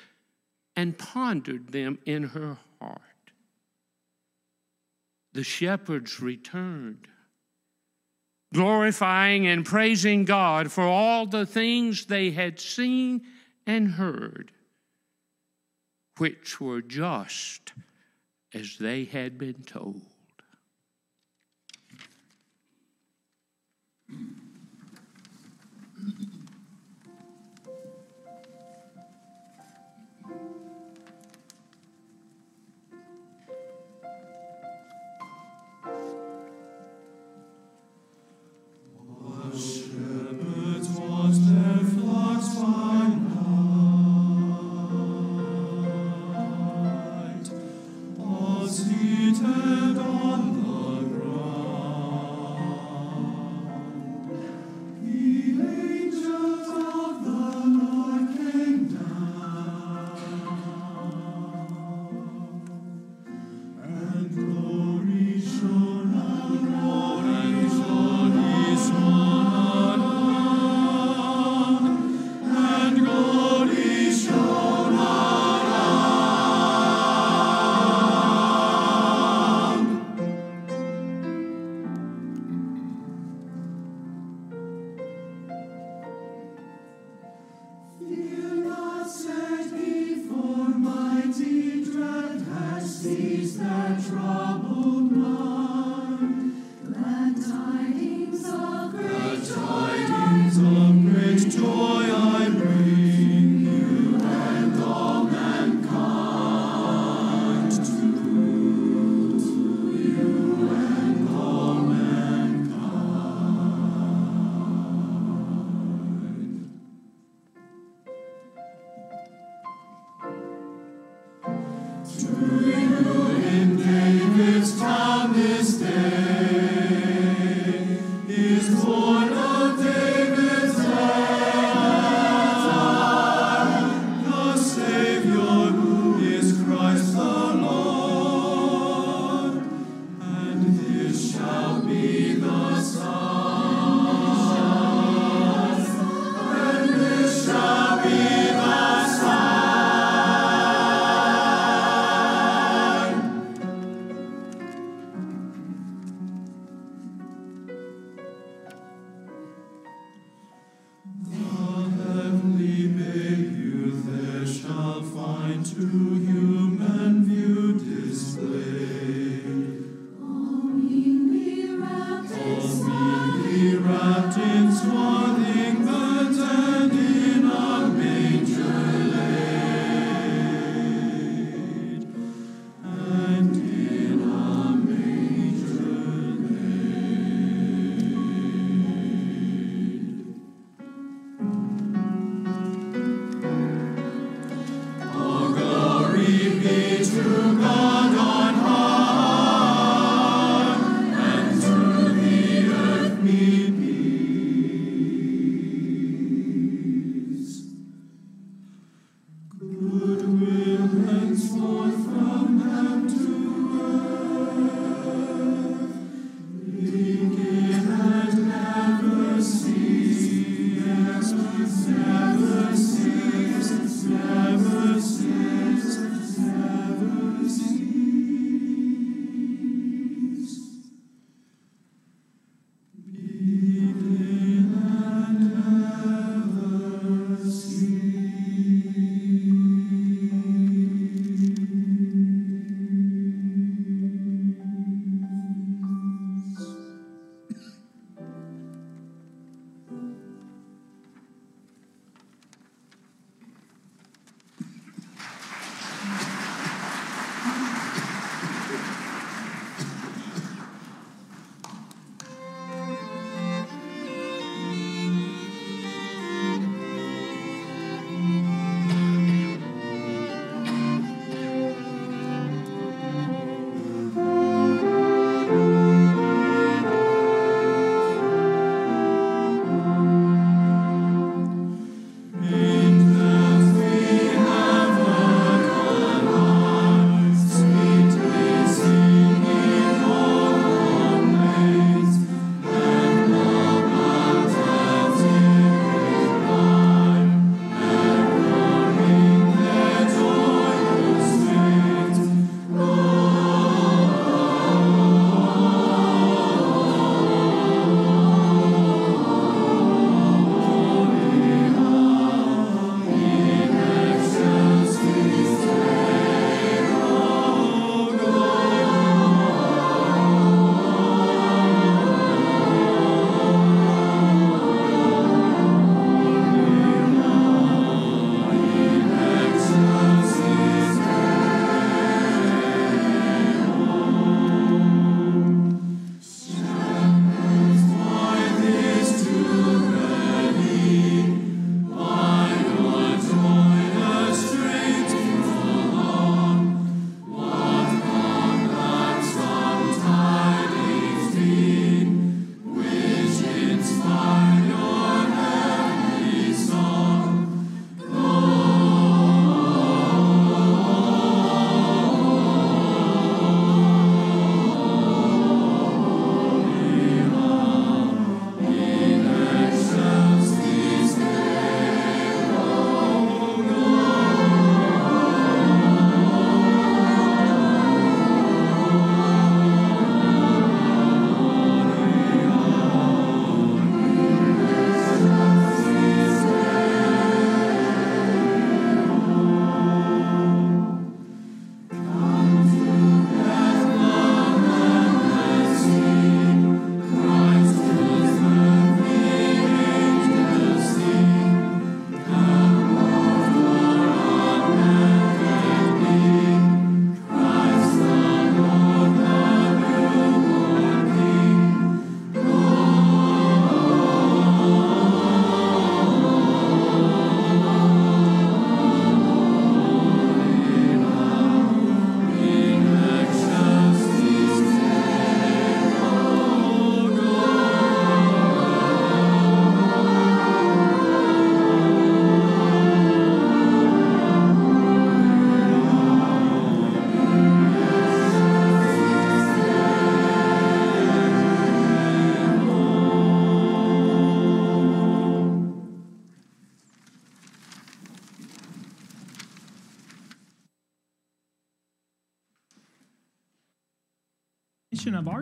and 0.76 0.96
pondered 0.96 1.68
them 1.68 1.98
in 2.04 2.24
her 2.24 2.58
heart. 2.80 3.00
The 5.32 5.44
shepherds 5.44 6.20
returned, 6.20 7.08
glorifying 8.52 9.46
and 9.46 9.66
praising 9.66 10.24
God 10.24 10.70
for 10.70 10.84
all 10.84 11.26
the 11.26 11.44
things 11.44 12.06
they 12.06 12.30
had 12.30 12.60
seen 12.60 13.22
and 13.66 13.92
heard 13.92 14.52
which 16.18 16.60
were 16.60 16.82
just 16.82 17.72
as 18.52 18.76
they 18.78 19.04
had 19.04 19.38
been 19.38 19.62
told. 19.64 20.02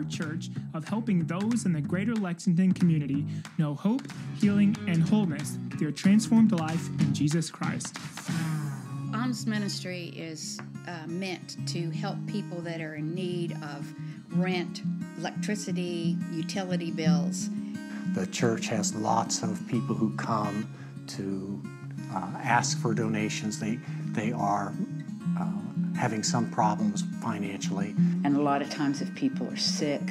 Our 0.03 0.09
church 0.09 0.49
of 0.73 0.87
helping 0.87 1.25
those 1.25 1.65
in 1.65 1.73
the 1.73 1.81
greater 1.81 2.15
Lexington 2.15 2.73
community 2.73 3.25
know 3.57 3.73
hope, 3.73 4.01
healing, 4.39 4.75
and 4.87 5.07
wholeness 5.07 5.57
through 5.77 5.89
a 5.89 5.91
transformed 5.91 6.51
life 6.51 6.87
in 6.99 7.13
Jesus 7.13 7.49
Christ. 7.49 7.97
Alms 9.13 9.45
Ministry 9.45 10.13
is 10.15 10.59
uh, 10.87 11.05
meant 11.07 11.57
to 11.67 11.89
help 11.91 12.17
people 12.27 12.59
that 12.61 12.81
are 12.81 12.95
in 12.95 13.13
need 13.13 13.53
of 13.63 13.93
rent, 14.31 14.81
electricity, 15.17 16.17
utility 16.31 16.91
bills. 16.91 17.49
The 18.13 18.27
church 18.27 18.67
has 18.67 18.95
lots 18.95 19.43
of 19.43 19.65
people 19.67 19.95
who 19.95 20.15
come 20.15 20.67
to 21.07 21.61
uh, 22.13 22.31
ask 22.41 22.79
for 22.79 22.93
donations. 22.93 23.59
They, 23.59 23.79
they 24.11 24.31
are 24.31 24.73
having 25.97 26.23
some 26.23 26.49
problems 26.49 27.03
financially. 27.21 27.95
And 28.23 28.35
a 28.35 28.41
lot 28.41 28.61
of 28.61 28.69
times, 28.69 29.01
if 29.01 29.13
people 29.15 29.47
are 29.49 29.57
sick 29.57 30.01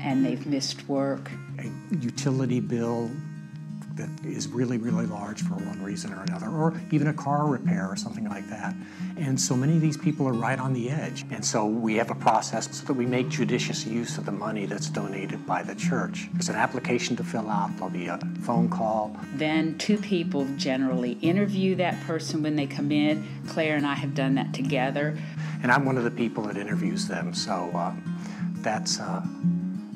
and 0.00 0.24
they've 0.24 0.46
missed 0.46 0.88
work, 0.88 1.30
a 1.58 1.70
utility 1.96 2.60
bill 2.60 3.10
that 3.98 4.08
is 4.24 4.48
really, 4.48 4.78
really 4.78 5.06
large 5.06 5.42
for 5.42 5.54
one 5.54 5.82
reason 5.82 6.12
or 6.12 6.22
another, 6.22 6.48
or 6.48 6.72
even 6.90 7.08
a 7.08 7.12
car 7.12 7.46
repair 7.46 7.86
or 7.86 7.96
something 7.96 8.28
like 8.28 8.48
that. 8.48 8.74
And 9.16 9.38
so 9.38 9.56
many 9.56 9.74
of 9.74 9.80
these 9.80 9.96
people 9.96 10.26
are 10.26 10.32
right 10.32 10.58
on 10.58 10.72
the 10.72 10.90
edge. 10.90 11.26
And 11.30 11.44
so 11.44 11.66
we 11.66 11.96
have 11.96 12.10
a 12.10 12.14
process 12.14 12.78
so 12.78 12.86
that 12.86 12.94
we 12.94 13.04
make 13.04 13.28
judicious 13.28 13.84
use 13.84 14.16
of 14.16 14.24
the 14.24 14.32
money 14.32 14.66
that's 14.66 14.88
donated 14.88 15.44
by 15.46 15.62
the 15.62 15.74
church. 15.74 16.28
There's 16.32 16.48
an 16.48 16.56
application 16.56 17.16
to 17.16 17.24
fill 17.24 17.50
out, 17.50 17.76
there'll 17.76 17.90
be 17.90 18.06
a 18.06 18.18
phone 18.42 18.68
call. 18.70 19.16
Then 19.34 19.76
two 19.78 19.98
people 19.98 20.46
generally 20.56 21.12
interview 21.20 21.74
that 21.76 22.00
person 22.02 22.42
when 22.42 22.56
they 22.56 22.66
come 22.66 22.90
in. 22.90 23.26
Claire 23.48 23.76
and 23.76 23.86
I 23.86 23.94
have 23.94 24.14
done 24.14 24.36
that 24.36 24.54
together. 24.54 25.18
And 25.62 25.72
I'm 25.72 25.84
one 25.84 25.98
of 25.98 26.04
the 26.04 26.10
people 26.10 26.44
that 26.44 26.56
interviews 26.56 27.08
them, 27.08 27.34
so 27.34 27.70
uh, 27.74 27.92
that's 28.62 29.00
uh, 29.00 29.22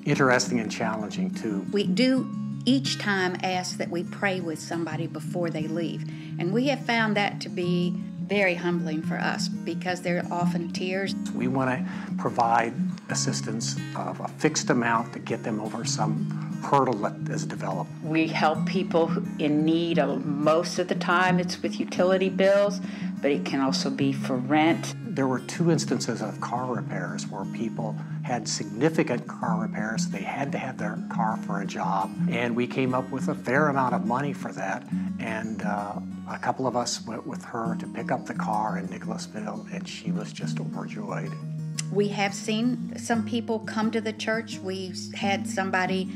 interesting 0.05 0.59
and 0.59 0.71
challenging 0.71 1.33
too. 1.33 1.65
We 1.73 1.87
do 1.87 2.42
each 2.65 2.99
time 2.99 3.37
ask 3.43 3.77
that 3.79 3.91
we 3.91 4.05
pray 4.05 4.41
with 4.41 4.59
somebody 4.59 5.07
before 5.07 5.51
they 5.51 5.67
leave. 5.67 6.03
And 6.39 6.53
we 6.53 6.67
have 6.69 6.85
found 6.85 7.17
that 7.17 7.41
to 7.43 7.49
be 7.49 7.95
very 8.27 8.55
humbling 8.55 9.03
for 9.03 9.19
us 9.19 9.49
because 9.49 10.03
there 10.03 10.19
are 10.19 10.33
often 10.33 10.73
tears. 10.73 11.15
We 11.35 11.49
want 11.49 11.71
to 11.71 12.15
provide 12.17 12.73
assistance 13.11 13.77
of 13.97 14.21
a 14.21 14.29
fixed 14.29 14.71
amount 14.71 15.13
to 15.13 15.19
get 15.19 15.43
them 15.43 15.61
over 15.61 15.85
some 15.85 16.52
hurdle 16.63 16.95
that 16.95 17.17
is 17.29 17.45
developed. 17.47 17.91
We 18.03 18.29
help 18.29 18.67
people 18.67 19.11
in 19.39 19.65
need 19.65 19.99
most 20.25 20.79
of 20.79 20.89
the 20.89 20.95
time 20.95 21.39
it's 21.39 21.63
with 21.63 21.79
utility 21.79 22.29
bills, 22.29 22.81
but 23.21 23.31
it 23.31 23.45
can 23.45 23.61
also 23.61 23.91
be 23.91 24.13
for 24.13 24.37
rent. 24.37 24.95
There 25.15 25.27
were 25.27 25.41
two 25.41 25.71
instances 25.71 26.23
of 26.23 26.41
car 26.41 26.75
repairs 26.75 27.27
where 27.27 27.45
people 27.47 27.97
had 28.23 28.49
significant 28.49 29.27
car 29.27 29.61
repairs. 29.61 30.09
They 30.09 30.23
had 30.23 30.53
to 30.53 30.59
have 30.59 30.79
their 30.79 30.99
car 31.13 31.37
for 31.39 31.61
a 31.61 31.67
job, 31.67 32.11
and 32.31 32.57
we 32.57 32.67
came 32.67 32.95
up 32.95 33.11
with 33.11 33.29
a 33.29 33.35
fair 33.35 33.69
amount 33.69 33.95
of 33.95 34.07
money 34.07 34.33
for 34.33 34.53
that. 34.53 34.87
And 35.19 35.63
uh, 35.63 36.01
a 36.31 36.39
couple 36.39 36.67
of 36.67 36.77
us 36.77 37.05
went 37.07 37.27
with 37.27 37.45
her 37.45 37.77
to 37.79 37.87
pick 37.89 38.11
up 38.11 38.27
the 38.27 38.35
car 38.35 38.79
in 38.79 38.87
Nicholasville, 38.87 39.67
and 39.73 39.87
she 39.87 40.11
was 40.13 40.33
just 40.33 40.61
overjoyed. 40.61 41.33
We 41.93 42.09
have 42.09 42.33
seen 42.35 42.95
some 42.97 43.27
people 43.27 43.59
come 43.61 43.91
to 43.91 44.01
the 44.01 44.15
church. 44.15 44.59
We 44.59 44.95
had 45.15 45.47
somebody 45.47 46.11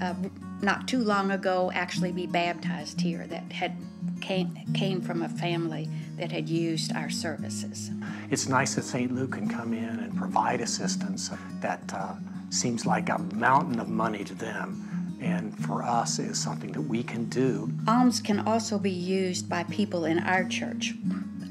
uh, 0.00 0.14
not 0.60 0.88
too 0.88 0.98
long 0.98 1.30
ago 1.30 1.70
actually 1.74 2.12
be 2.12 2.26
baptized 2.26 3.00
here 3.00 3.26
that 3.26 3.52
had 3.52 3.76
came, 4.20 4.54
came 4.74 5.00
from 5.00 5.22
a 5.22 5.28
family 5.28 5.88
that 6.16 6.32
had 6.32 6.48
used 6.48 6.94
our 6.94 7.10
services. 7.10 7.90
It's 8.30 8.48
nice 8.48 8.74
that 8.74 8.84
St. 8.84 9.12
Luke 9.12 9.32
can 9.32 9.48
come 9.48 9.72
in 9.72 9.84
and 9.84 10.16
provide 10.16 10.60
assistance 10.60 11.30
that 11.60 11.92
uh, 11.94 12.14
seems 12.50 12.86
like 12.86 13.08
a 13.08 13.18
mountain 13.34 13.80
of 13.80 13.88
money 13.88 14.24
to 14.24 14.34
them 14.34 14.84
and 15.20 15.56
for 15.64 15.82
us 15.82 16.18
is 16.18 16.38
something 16.38 16.72
that 16.72 16.82
we 16.82 17.02
can 17.02 17.24
do. 17.26 17.70
Alms 17.86 18.20
can 18.20 18.40
also 18.40 18.78
be 18.78 18.90
used 18.90 19.48
by 19.48 19.64
people 19.64 20.04
in 20.04 20.18
our 20.20 20.44
church. 20.44 20.94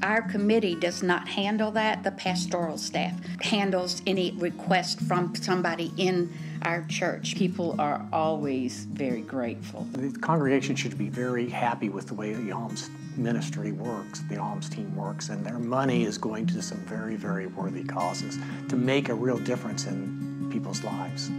Our 0.02 0.22
committee 0.22 0.74
does 0.74 1.02
not 1.02 1.28
handle 1.28 1.70
that. 1.72 2.04
The 2.04 2.12
pastoral 2.12 2.78
staff 2.78 3.14
handles 3.40 4.00
any 4.06 4.32
request 4.32 5.00
from 5.00 5.34
somebody 5.34 5.92
in 5.96 6.32
our 6.62 6.84
church. 6.88 7.36
People 7.36 7.74
are 7.78 8.06
always 8.12 8.84
very 8.84 9.20
grateful. 9.20 9.86
The 9.92 10.10
congregation 10.18 10.76
should 10.76 10.96
be 10.96 11.08
very 11.08 11.48
happy 11.48 11.88
with 11.88 12.06
the 12.06 12.14
way 12.14 12.34
the 12.34 12.52
alms 12.52 12.90
ministry 13.16 13.72
works, 13.72 14.20
the 14.28 14.36
alms 14.36 14.68
team 14.68 14.94
works, 14.94 15.28
and 15.28 15.44
their 15.44 15.58
money 15.58 16.04
is 16.04 16.18
going 16.18 16.46
to 16.46 16.62
some 16.62 16.78
very, 16.78 17.16
very 17.16 17.46
worthy 17.46 17.84
causes 17.84 18.38
to 18.68 18.76
make 18.76 19.08
a 19.08 19.14
real 19.14 19.38
difference 19.38 19.86
in 19.86 20.48
people's 20.52 20.82
lives. 20.84 21.30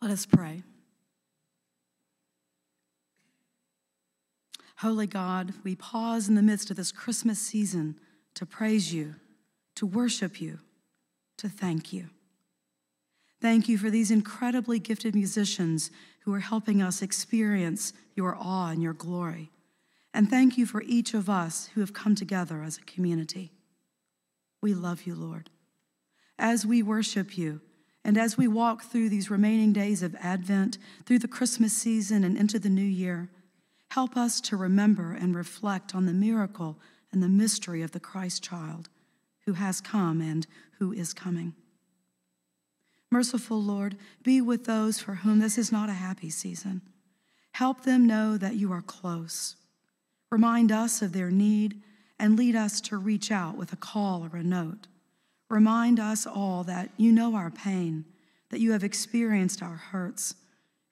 Let 0.00 0.10
us 0.10 0.26
pray. 0.26 0.62
Holy 4.78 5.06
God, 5.06 5.54
we 5.62 5.76
pause 5.76 6.28
in 6.28 6.34
the 6.34 6.42
midst 6.42 6.68
of 6.68 6.76
this 6.76 6.90
Christmas 6.90 7.38
season 7.38 8.00
to 8.34 8.44
praise 8.44 8.92
you, 8.92 9.14
to 9.76 9.86
worship 9.86 10.40
you, 10.40 10.58
to 11.38 11.48
thank 11.48 11.92
you. 11.92 12.10
Thank 13.40 13.68
you 13.68 13.76
for 13.76 13.90
these 13.90 14.10
incredibly 14.10 14.78
gifted 14.78 15.14
musicians 15.14 15.90
who 16.20 16.32
are 16.32 16.40
helping 16.40 16.80
us 16.80 17.02
experience 17.02 17.92
your 18.14 18.36
awe 18.38 18.70
and 18.70 18.82
your 18.82 18.92
glory. 18.92 19.50
And 20.14 20.30
thank 20.30 20.56
you 20.56 20.66
for 20.66 20.82
each 20.82 21.14
of 21.14 21.28
us 21.28 21.70
who 21.74 21.80
have 21.80 21.92
come 21.92 22.14
together 22.14 22.62
as 22.62 22.78
a 22.78 22.82
community. 22.82 23.52
We 24.60 24.74
love 24.74 25.02
you, 25.02 25.14
Lord. 25.14 25.50
As 26.38 26.64
we 26.64 26.82
worship 26.82 27.36
you, 27.36 27.60
and 28.04 28.18
as 28.18 28.36
we 28.36 28.46
walk 28.48 28.82
through 28.82 29.08
these 29.08 29.30
remaining 29.30 29.72
days 29.72 30.02
of 30.02 30.16
Advent, 30.16 30.76
through 31.06 31.20
the 31.20 31.28
Christmas 31.28 31.72
season 31.72 32.24
and 32.24 32.36
into 32.36 32.58
the 32.58 32.68
new 32.68 32.82
year, 32.82 33.30
Help 33.92 34.16
us 34.16 34.40
to 34.40 34.56
remember 34.56 35.12
and 35.12 35.36
reflect 35.36 35.94
on 35.94 36.06
the 36.06 36.14
miracle 36.14 36.78
and 37.12 37.22
the 37.22 37.28
mystery 37.28 37.82
of 37.82 37.92
the 37.92 38.00
Christ 38.00 38.42
child 38.42 38.88
who 39.46 39.54
has 39.54 39.80
come 39.80 40.20
and 40.20 40.46
who 40.78 40.92
is 40.92 41.12
coming. 41.12 41.54
Merciful 43.10 43.62
Lord, 43.62 43.96
be 44.22 44.40
with 44.40 44.64
those 44.64 44.98
for 44.98 45.16
whom 45.16 45.38
this 45.38 45.58
is 45.58 45.70
not 45.70 45.90
a 45.90 45.94
happy 45.94 46.30
season. 46.30 46.80
Help 47.52 47.82
them 47.82 48.06
know 48.06 48.38
that 48.38 48.56
you 48.56 48.72
are 48.72 48.80
close. 48.80 49.56
Remind 50.30 50.72
us 50.72 51.02
of 51.02 51.12
their 51.12 51.30
need 51.30 51.82
and 52.18 52.38
lead 52.38 52.56
us 52.56 52.80
to 52.80 52.96
reach 52.96 53.30
out 53.30 53.56
with 53.56 53.72
a 53.72 53.76
call 53.76 54.24
or 54.32 54.38
a 54.38 54.42
note. 54.42 54.86
Remind 55.50 56.00
us 56.00 56.26
all 56.26 56.64
that 56.64 56.88
you 56.96 57.12
know 57.12 57.34
our 57.34 57.50
pain, 57.50 58.06
that 58.48 58.60
you 58.60 58.72
have 58.72 58.82
experienced 58.82 59.62
our 59.62 59.76
hurts, 59.76 60.34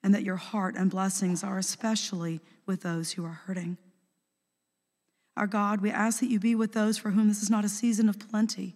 and 0.03 0.13
that 0.13 0.23
your 0.23 0.35
heart 0.35 0.75
and 0.75 0.91
blessings 0.91 1.43
are 1.43 1.57
especially 1.57 2.39
with 2.67 2.81
those 2.81 3.13
who 3.13 3.25
are 3.25 3.39
hurting. 3.47 3.77
Our 5.37 5.47
God, 5.47 5.81
we 5.81 5.89
ask 5.89 6.19
that 6.19 6.29
you 6.29 6.39
be 6.39 6.55
with 6.55 6.73
those 6.73 6.97
for 6.97 7.11
whom 7.11 7.27
this 7.27 7.41
is 7.41 7.49
not 7.49 7.65
a 7.65 7.69
season 7.69 8.09
of 8.09 8.19
plenty. 8.19 8.75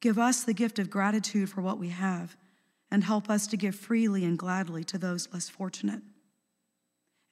Give 0.00 0.18
us 0.18 0.44
the 0.44 0.52
gift 0.52 0.78
of 0.78 0.90
gratitude 0.90 1.48
for 1.48 1.62
what 1.62 1.78
we 1.78 1.88
have, 1.88 2.36
and 2.90 3.02
help 3.02 3.30
us 3.30 3.46
to 3.48 3.56
give 3.56 3.74
freely 3.74 4.24
and 4.24 4.38
gladly 4.38 4.84
to 4.84 4.98
those 4.98 5.28
less 5.32 5.48
fortunate. 5.48 6.02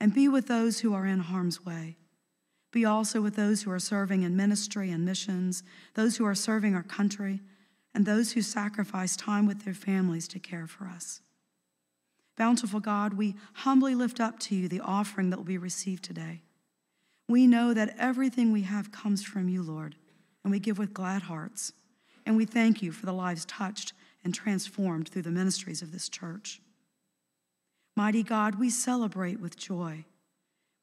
And 0.00 0.14
be 0.14 0.28
with 0.28 0.48
those 0.48 0.80
who 0.80 0.94
are 0.94 1.06
in 1.06 1.20
harm's 1.20 1.64
way. 1.64 1.96
Be 2.72 2.84
also 2.84 3.20
with 3.20 3.36
those 3.36 3.62
who 3.62 3.70
are 3.70 3.78
serving 3.78 4.22
in 4.22 4.36
ministry 4.36 4.90
and 4.90 5.04
missions, 5.04 5.62
those 5.94 6.16
who 6.16 6.24
are 6.24 6.34
serving 6.34 6.74
our 6.74 6.82
country, 6.82 7.40
and 7.94 8.04
those 8.04 8.32
who 8.32 8.42
sacrifice 8.42 9.14
time 9.14 9.46
with 9.46 9.64
their 9.64 9.74
families 9.74 10.26
to 10.28 10.40
care 10.40 10.66
for 10.66 10.86
us. 10.86 11.20
Bountiful 12.36 12.80
God, 12.80 13.14
we 13.14 13.36
humbly 13.52 13.94
lift 13.94 14.18
up 14.18 14.40
to 14.40 14.56
you 14.56 14.66
the 14.66 14.80
offering 14.80 15.30
that 15.30 15.36
will 15.36 15.44
be 15.44 15.58
received 15.58 16.02
today. 16.02 16.42
We 17.28 17.46
know 17.46 17.72
that 17.72 17.94
everything 17.98 18.52
we 18.52 18.62
have 18.62 18.92
comes 18.92 19.24
from 19.24 19.48
you, 19.48 19.62
Lord, 19.62 19.96
and 20.42 20.50
we 20.50 20.58
give 20.58 20.78
with 20.78 20.92
glad 20.92 21.22
hearts. 21.22 21.72
And 22.26 22.36
we 22.36 22.44
thank 22.44 22.82
you 22.82 22.92
for 22.92 23.06
the 23.06 23.12
lives 23.12 23.44
touched 23.44 23.92
and 24.22 24.34
transformed 24.34 25.08
through 25.08 25.22
the 25.22 25.30
ministries 25.30 25.82
of 25.82 25.92
this 25.92 26.08
church. 26.08 26.60
Mighty 27.96 28.22
God, 28.22 28.56
we 28.56 28.70
celebrate 28.70 29.40
with 29.40 29.56
joy. 29.56 30.04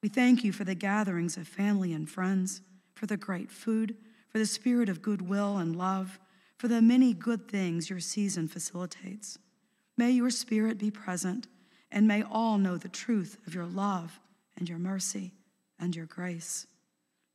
We 0.02 0.10
thank 0.10 0.44
you 0.44 0.52
for 0.52 0.64
the 0.64 0.76
gatherings 0.76 1.38
of 1.38 1.48
family 1.48 1.94
and 1.94 2.10
friends, 2.10 2.62
for 2.94 3.06
the 3.06 3.18
great 3.18 3.52
food, 3.52 3.96
for 4.30 4.40
the 4.40 4.46
spirit 4.46 4.90
of 4.90 5.02
goodwill 5.02 5.58
and 5.58 5.76
love, 5.76 6.20
for 6.58 6.68
the 6.68 6.82
many 6.82 7.14
good 7.14 7.48
things 7.48 7.90
your 7.90 8.00
season 8.00 8.48
facilitates. 8.48 9.38
May 9.98 10.12
your 10.12 10.30
spirit 10.30 10.78
be 10.78 10.90
present, 10.90 11.48
and 11.92 12.08
may 12.08 12.24
all 12.24 12.58
know 12.58 12.78
the 12.78 12.90
truth 12.90 13.38
of 13.46 13.54
your 13.54 13.66
love 13.66 14.20
and 14.58 14.70
your 14.70 14.80
mercy 14.80 15.34
and 15.82 15.96
your 15.96 16.06
grace. 16.06 16.68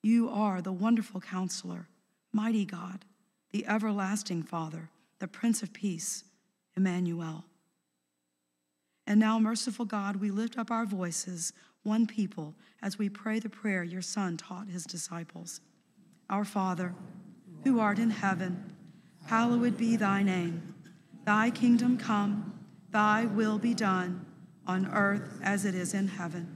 You 0.02 0.30
are 0.30 0.62
the 0.62 0.72
wonderful 0.72 1.20
counselor, 1.20 1.88
mighty 2.32 2.64
God, 2.64 3.04
the 3.50 3.66
everlasting 3.66 4.44
Father, 4.44 4.88
the 5.18 5.26
Prince 5.28 5.62
of 5.62 5.72
Peace, 5.72 6.24
Emmanuel. 6.76 7.44
And 9.06 9.18
now, 9.20 9.38
merciful 9.38 9.84
God, 9.84 10.16
we 10.16 10.30
lift 10.30 10.56
up 10.58 10.70
our 10.70 10.86
voices, 10.86 11.52
one 11.82 12.06
people, 12.06 12.54
as 12.82 12.98
we 12.98 13.08
pray 13.08 13.38
the 13.38 13.48
prayer 13.48 13.82
your 13.82 14.02
Son 14.02 14.36
taught 14.36 14.68
his 14.68 14.84
disciples. 14.84 15.60
Our 16.30 16.44
Father, 16.44 16.94
who 17.64 17.80
art 17.80 17.98
in 17.98 18.10
heaven, 18.10 18.72
hallowed 19.26 19.76
be 19.76 19.96
thy 19.96 20.22
name. 20.22 20.74
Thy 21.24 21.50
kingdom 21.50 21.98
come, 21.98 22.60
thy 22.90 23.24
will 23.24 23.58
be 23.58 23.74
done, 23.74 24.24
on 24.66 24.86
earth 24.92 25.40
as 25.42 25.64
it 25.64 25.74
is 25.74 25.94
in 25.94 26.08
heaven. 26.08 26.55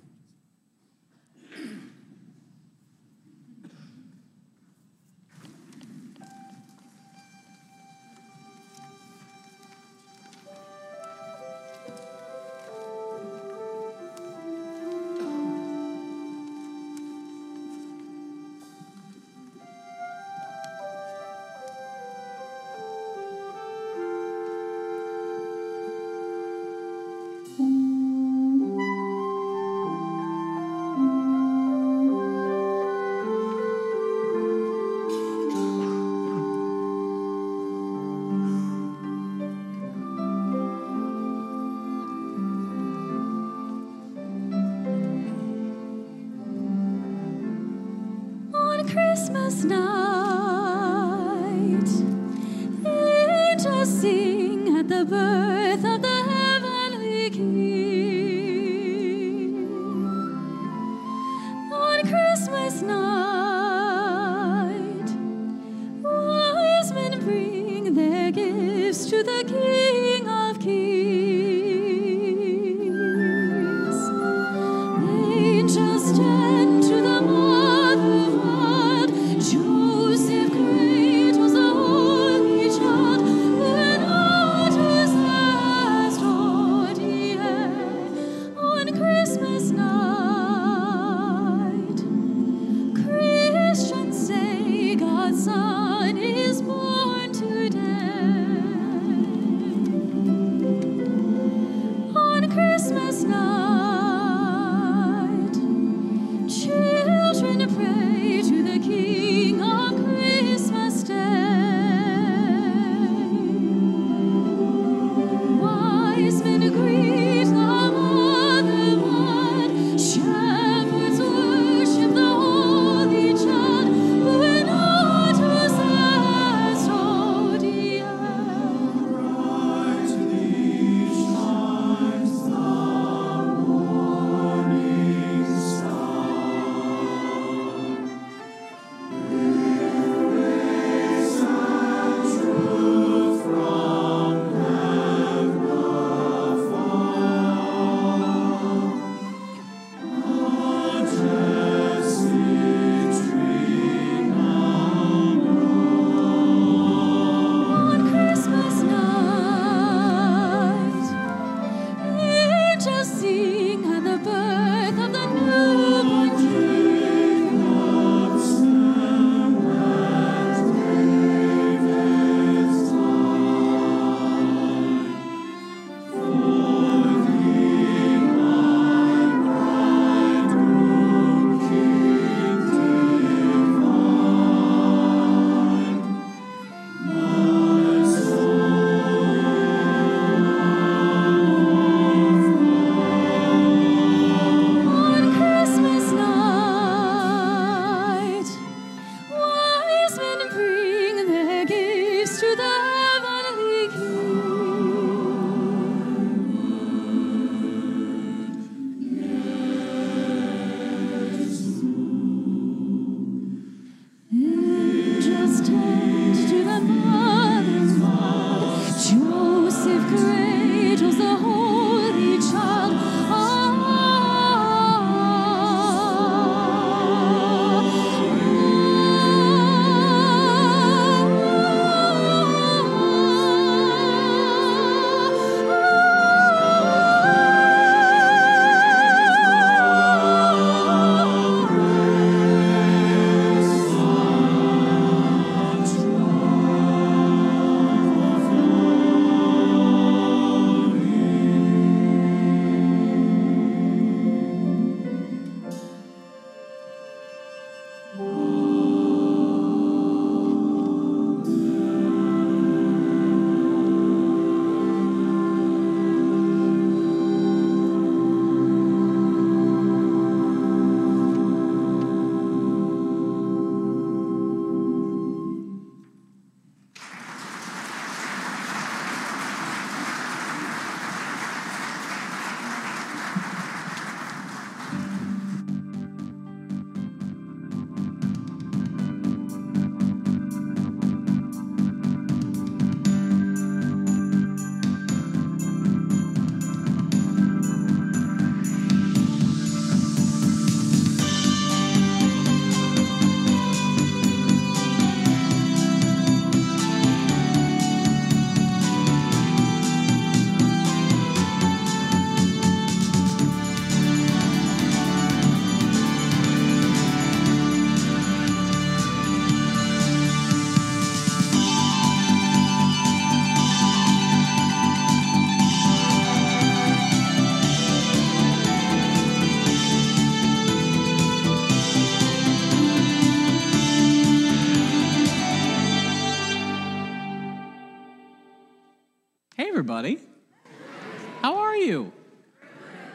Father. 216.81 217.20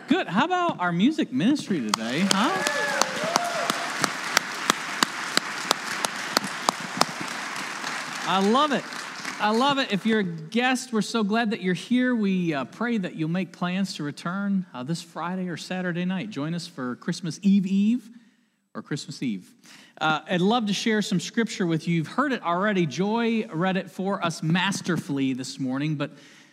Good. 0.08 0.28
How 0.28 0.44
about 0.44 0.78
our 0.78 0.92
music 0.92 1.32
ministry 1.32 1.80
today, 1.80 2.20
huh? 2.30 2.62
I 8.28 8.38
love 8.48 8.70
it. 8.70 8.84
I 9.40 9.50
love 9.50 9.78
it. 9.78 9.92
If 9.92 10.06
you're 10.06 10.20
a 10.20 10.24
guest, 10.24 10.92
we're 10.92 11.02
so 11.02 11.24
glad 11.24 11.50
that 11.50 11.60
you're 11.60 11.74
here. 11.74 12.14
We 12.14 12.54
uh, 12.54 12.66
pray 12.66 12.98
that 12.98 13.16
you'll 13.16 13.30
make 13.30 13.50
plans 13.50 13.94
to 13.96 14.04
return 14.04 14.64
uh, 14.72 14.84
this 14.84 15.02
Friday 15.02 15.48
or 15.48 15.56
Saturday 15.56 16.04
night. 16.04 16.30
Join 16.30 16.54
us 16.54 16.68
for 16.68 16.94
Christmas 16.96 17.40
Eve 17.42 17.66
Eve 17.66 18.08
or 18.76 18.82
Christmas 18.82 19.24
Eve. 19.24 19.52
Uh, 20.00 20.20
I'd 20.30 20.40
love 20.40 20.66
to 20.66 20.72
share 20.72 21.02
some 21.02 21.18
scripture 21.18 21.66
with 21.66 21.88
you. 21.88 21.96
You've 21.96 22.06
heard 22.06 22.32
it 22.32 22.44
already. 22.44 22.86
Joy 22.86 23.46
read 23.52 23.76
it 23.76 23.90
for 23.90 24.24
us 24.24 24.40
masterfully 24.40 25.32
this 25.32 25.58
morning, 25.58 25.96
but 25.96 26.12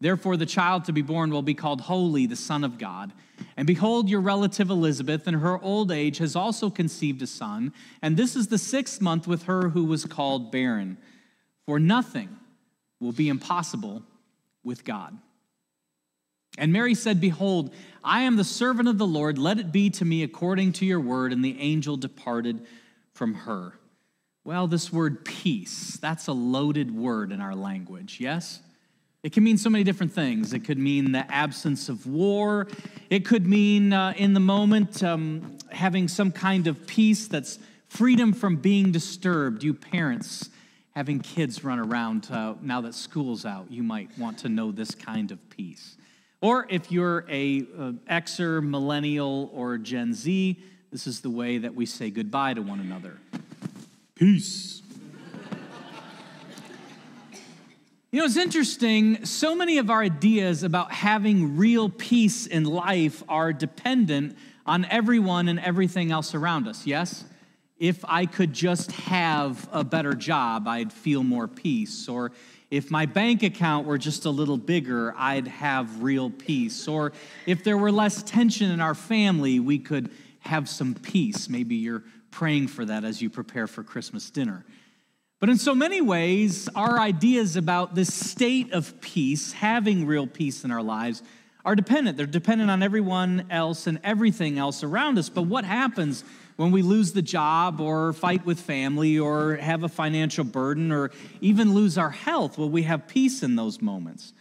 Therefore, 0.00 0.36
the 0.36 0.46
child 0.46 0.84
to 0.84 0.92
be 0.92 1.02
born 1.02 1.30
will 1.30 1.42
be 1.42 1.54
called 1.54 1.82
Holy, 1.82 2.26
the 2.26 2.36
Son 2.36 2.64
of 2.64 2.78
God. 2.78 3.12
And 3.56 3.66
behold, 3.66 4.08
your 4.08 4.20
relative 4.20 4.68
Elizabeth, 4.70 5.26
in 5.26 5.34
her 5.34 5.58
old 5.60 5.90
age, 5.90 6.18
has 6.18 6.36
also 6.36 6.68
conceived 6.68 7.22
a 7.22 7.26
son, 7.26 7.72
and 8.02 8.16
this 8.16 8.36
is 8.36 8.48
the 8.48 8.58
sixth 8.58 9.00
month 9.00 9.26
with 9.26 9.44
her 9.44 9.70
who 9.70 9.84
was 9.84 10.04
called 10.04 10.52
barren. 10.52 10.98
For 11.66 11.78
nothing 11.78 12.36
will 13.00 13.12
be 13.12 13.28
impossible 13.28 14.02
with 14.62 14.84
God. 14.84 15.16
And 16.58 16.72
Mary 16.72 16.94
said, 16.94 17.20
Behold, 17.20 17.74
I 18.02 18.22
am 18.22 18.36
the 18.36 18.44
servant 18.44 18.88
of 18.88 18.98
the 18.98 19.06
Lord. 19.06 19.36
Let 19.38 19.58
it 19.58 19.72
be 19.72 19.90
to 19.90 20.04
me 20.04 20.22
according 20.22 20.72
to 20.74 20.86
your 20.86 21.00
word. 21.00 21.32
And 21.32 21.44
the 21.44 21.60
angel 21.60 21.96
departed 21.96 22.64
from 23.12 23.34
her. 23.34 23.74
Well, 24.44 24.66
this 24.66 24.92
word 24.92 25.24
peace, 25.24 25.98
that's 26.00 26.28
a 26.28 26.32
loaded 26.32 26.94
word 26.94 27.32
in 27.32 27.40
our 27.40 27.54
language, 27.54 28.18
yes? 28.20 28.60
It 29.26 29.32
can 29.32 29.42
mean 29.42 29.58
so 29.58 29.68
many 29.68 29.82
different 29.82 30.12
things. 30.12 30.52
It 30.52 30.60
could 30.60 30.78
mean 30.78 31.10
the 31.10 31.28
absence 31.34 31.88
of 31.88 32.06
war. 32.06 32.68
It 33.10 33.24
could 33.24 33.44
mean, 33.44 33.92
uh, 33.92 34.14
in 34.16 34.34
the 34.34 34.40
moment, 34.40 35.02
um, 35.02 35.58
having 35.72 36.06
some 36.06 36.30
kind 36.30 36.68
of 36.68 36.86
peace 36.86 37.26
that's 37.26 37.58
freedom 37.88 38.32
from 38.32 38.54
being 38.54 38.92
disturbed. 38.92 39.64
You 39.64 39.74
parents 39.74 40.50
having 40.94 41.18
kids 41.18 41.64
run 41.64 41.80
around 41.80 42.28
uh, 42.30 42.54
now 42.62 42.80
that 42.82 42.94
school's 42.94 43.44
out, 43.44 43.68
you 43.68 43.82
might 43.82 44.16
want 44.16 44.38
to 44.38 44.48
know 44.48 44.70
this 44.70 44.94
kind 44.94 45.32
of 45.32 45.50
peace. 45.50 45.96
Or 46.40 46.64
if 46.70 46.92
you're 46.92 47.24
a 47.28 47.62
uh, 47.76 47.92
Xer, 48.08 48.62
millennial, 48.62 49.50
or 49.52 49.76
Gen 49.76 50.14
Z, 50.14 50.56
this 50.92 51.08
is 51.08 51.20
the 51.20 51.30
way 51.30 51.58
that 51.58 51.74
we 51.74 51.84
say 51.84 52.10
goodbye 52.10 52.54
to 52.54 52.62
one 52.62 52.78
another. 52.78 53.18
Peace. 54.14 54.82
You 58.12 58.20
know, 58.20 58.26
it's 58.26 58.36
interesting. 58.36 59.24
So 59.24 59.56
many 59.56 59.78
of 59.78 59.90
our 59.90 60.00
ideas 60.00 60.62
about 60.62 60.92
having 60.92 61.56
real 61.56 61.88
peace 61.88 62.46
in 62.46 62.62
life 62.62 63.24
are 63.28 63.52
dependent 63.52 64.38
on 64.64 64.84
everyone 64.84 65.48
and 65.48 65.58
everything 65.58 66.12
else 66.12 66.32
around 66.32 66.68
us, 66.68 66.86
yes? 66.86 67.24
If 67.78 68.04
I 68.04 68.26
could 68.26 68.52
just 68.52 68.92
have 68.92 69.68
a 69.72 69.82
better 69.82 70.14
job, 70.14 70.68
I'd 70.68 70.92
feel 70.92 71.24
more 71.24 71.48
peace. 71.48 72.08
Or 72.08 72.30
if 72.70 72.92
my 72.92 73.06
bank 73.06 73.42
account 73.42 73.88
were 73.88 73.98
just 73.98 74.24
a 74.24 74.30
little 74.30 74.56
bigger, 74.56 75.12
I'd 75.16 75.48
have 75.48 76.00
real 76.02 76.30
peace. 76.30 76.86
Or 76.86 77.12
if 77.44 77.64
there 77.64 77.76
were 77.76 77.90
less 77.90 78.22
tension 78.22 78.70
in 78.70 78.80
our 78.80 78.94
family, 78.94 79.58
we 79.58 79.80
could 79.80 80.10
have 80.40 80.68
some 80.68 80.94
peace. 80.94 81.48
Maybe 81.48 81.74
you're 81.74 82.04
praying 82.30 82.68
for 82.68 82.84
that 82.84 83.02
as 83.02 83.20
you 83.20 83.30
prepare 83.30 83.66
for 83.66 83.82
Christmas 83.82 84.30
dinner. 84.30 84.64
But 85.38 85.50
in 85.50 85.58
so 85.58 85.74
many 85.74 86.00
ways, 86.00 86.68
our 86.74 86.98
ideas 86.98 87.56
about 87.56 87.94
this 87.94 88.12
state 88.12 88.72
of 88.72 89.00
peace, 89.02 89.52
having 89.52 90.06
real 90.06 90.26
peace 90.26 90.64
in 90.64 90.70
our 90.70 90.82
lives, 90.82 91.22
are 91.64 91.74
dependent. 91.74 92.16
They're 92.16 92.26
dependent 92.26 92.70
on 92.70 92.82
everyone 92.82 93.46
else 93.50 93.86
and 93.86 94.00
everything 94.02 94.58
else 94.58 94.82
around 94.82 95.18
us. 95.18 95.28
But 95.28 95.42
what 95.42 95.64
happens 95.64 96.24
when 96.56 96.70
we 96.70 96.80
lose 96.80 97.12
the 97.12 97.22
job 97.22 97.80
or 97.80 98.14
fight 98.14 98.46
with 98.46 98.58
family 98.58 99.18
or 99.18 99.56
have 99.56 99.82
a 99.82 99.88
financial 99.88 100.44
burden 100.44 100.90
or 100.90 101.10
even 101.40 101.74
lose 101.74 101.98
our 101.98 102.10
health? 102.10 102.56
Will 102.56 102.70
we 102.70 102.84
have 102.84 103.06
peace 103.06 103.42
in 103.42 103.56
those 103.56 103.82
moments? 103.82 104.32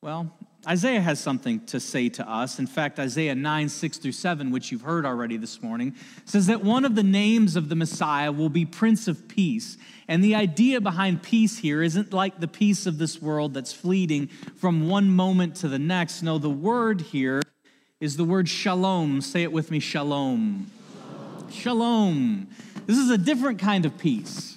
Well, 0.00 0.32
Isaiah 0.66 1.00
has 1.00 1.18
something 1.18 1.64
to 1.66 1.80
say 1.80 2.08
to 2.10 2.28
us. 2.28 2.60
In 2.60 2.68
fact, 2.68 3.00
Isaiah 3.00 3.34
9, 3.34 3.68
6 3.68 3.98
through 3.98 4.12
7, 4.12 4.52
which 4.52 4.70
you've 4.70 4.82
heard 4.82 5.04
already 5.04 5.36
this 5.36 5.60
morning, 5.60 5.96
says 6.24 6.46
that 6.46 6.62
one 6.62 6.84
of 6.84 6.94
the 6.94 7.02
names 7.02 7.56
of 7.56 7.68
the 7.68 7.74
Messiah 7.74 8.30
will 8.30 8.48
be 8.48 8.64
Prince 8.64 9.08
of 9.08 9.26
Peace. 9.26 9.76
And 10.06 10.22
the 10.22 10.36
idea 10.36 10.80
behind 10.80 11.24
peace 11.24 11.58
here 11.58 11.82
isn't 11.82 12.12
like 12.12 12.38
the 12.38 12.46
peace 12.46 12.86
of 12.86 12.98
this 12.98 13.20
world 13.20 13.54
that's 13.54 13.72
fleeting 13.72 14.28
from 14.56 14.88
one 14.88 15.10
moment 15.10 15.56
to 15.56 15.68
the 15.68 15.80
next. 15.80 16.22
No, 16.22 16.38
the 16.38 16.50
word 16.50 17.00
here 17.00 17.42
is 17.98 18.16
the 18.16 18.24
word 18.24 18.48
shalom. 18.48 19.20
Say 19.20 19.42
it 19.42 19.50
with 19.50 19.72
me 19.72 19.80
shalom. 19.80 20.70
Shalom. 21.50 21.50
shalom. 21.50 22.48
This 22.86 22.98
is 22.98 23.10
a 23.10 23.18
different 23.18 23.58
kind 23.58 23.84
of 23.84 23.98
peace. 23.98 24.54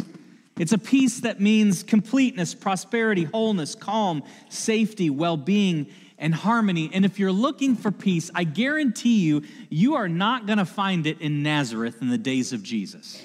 It's 0.57 0.71
a 0.71 0.77
peace 0.77 1.19
that 1.21 1.41
means 1.41 1.83
completeness, 1.83 2.53
prosperity, 2.55 3.25
wholeness, 3.25 3.75
calm, 3.75 4.23
safety, 4.49 5.09
well 5.09 5.35
being, 5.35 5.87
and 6.17 6.33
harmony. 6.33 6.89
And 6.93 7.03
if 7.03 7.19
you're 7.19 7.31
looking 7.31 7.75
for 7.75 7.91
peace, 7.91 8.31
I 8.33 8.45
guarantee 8.45 9.19
you, 9.19 9.43
you 9.69 9.95
are 9.95 10.07
not 10.07 10.45
going 10.45 10.59
to 10.59 10.65
find 10.65 11.05
it 11.07 11.19
in 11.19 11.43
Nazareth 11.43 12.01
in 12.01 12.09
the 12.09 12.17
days 12.17 12.53
of 12.53 12.63
Jesus. 12.63 13.21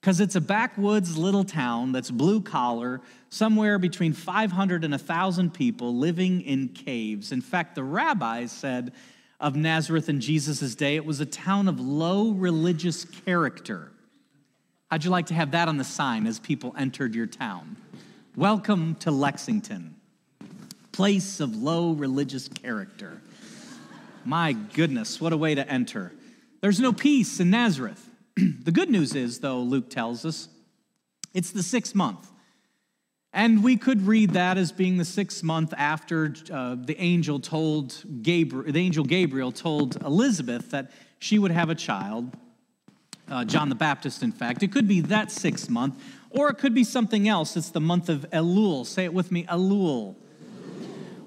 Because 0.00 0.20
it's 0.20 0.34
a 0.34 0.40
backwoods 0.40 1.16
little 1.16 1.44
town 1.44 1.92
that's 1.92 2.10
blue 2.10 2.40
collar, 2.40 3.00
somewhere 3.28 3.78
between 3.78 4.12
500 4.12 4.84
and 4.84 4.92
1,000 4.92 5.52
people 5.52 5.96
living 5.96 6.40
in 6.42 6.68
caves. 6.68 7.32
In 7.32 7.40
fact, 7.40 7.74
the 7.74 7.84
rabbis 7.84 8.52
said 8.52 8.92
of 9.38 9.56
Nazareth 9.56 10.08
in 10.08 10.20
Jesus' 10.20 10.74
day, 10.74 10.96
it 10.96 11.04
was 11.04 11.20
a 11.20 11.26
town 11.26 11.68
of 11.68 11.80
low 11.80 12.30
religious 12.32 13.04
character. 13.04 13.92
How'd 14.90 15.04
you 15.04 15.10
like 15.10 15.26
to 15.26 15.34
have 15.34 15.52
that 15.52 15.68
on 15.68 15.76
the 15.76 15.84
sign 15.84 16.26
as 16.26 16.40
people 16.40 16.74
entered 16.76 17.14
your 17.14 17.26
town? 17.26 17.76
Welcome 18.34 18.96
to 18.96 19.12
Lexington, 19.12 19.94
place 20.90 21.38
of 21.38 21.54
low 21.54 21.92
religious 21.92 22.48
character. 22.48 23.22
My 24.24 24.52
goodness, 24.52 25.20
what 25.20 25.32
a 25.32 25.36
way 25.36 25.54
to 25.54 25.68
enter. 25.70 26.10
There's 26.60 26.80
no 26.80 26.92
peace 26.92 27.38
in 27.38 27.50
Nazareth. 27.50 28.04
the 28.36 28.72
good 28.72 28.90
news 28.90 29.14
is, 29.14 29.38
though, 29.38 29.60
Luke 29.60 29.90
tells 29.90 30.24
us, 30.24 30.48
it's 31.34 31.52
the 31.52 31.62
sixth 31.62 31.94
month. 31.94 32.28
And 33.32 33.62
we 33.62 33.76
could 33.76 34.08
read 34.08 34.30
that 34.30 34.58
as 34.58 34.72
being 34.72 34.96
the 34.96 35.04
sixth 35.04 35.44
month 35.44 35.72
after 35.76 36.34
uh, 36.52 36.74
the 36.74 37.00
angel 37.00 37.38
told 37.38 38.02
Gabriel, 38.22 38.72
the 38.72 38.80
angel 38.80 39.04
Gabriel 39.04 39.52
told 39.52 40.02
Elizabeth 40.02 40.72
that 40.72 40.90
she 41.20 41.38
would 41.38 41.52
have 41.52 41.70
a 41.70 41.76
child 41.76 42.36
uh, 43.30 43.44
John 43.44 43.68
the 43.68 43.74
Baptist, 43.74 44.22
in 44.22 44.32
fact. 44.32 44.62
It 44.62 44.72
could 44.72 44.88
be 44.88 45.00
that 45.02 45.30
sixth 45.30 45.70
month, 45.70 46.02
or 46.30 46.50
it 46.50 46.58
could 46.58 46.74
be 46.74 46.84
something 46.84 47.28
else. 47.28 47.56
It's 47.56 47.70
the 47.70 47.80
month 47.80 48.08
of 48.08 48.26
Elul. 48.30 48.84
Say 48.84 49.04
it 49.04 49.14
with 49.14 49.32
me 49.32 49.44
Elul. 49.44 50.16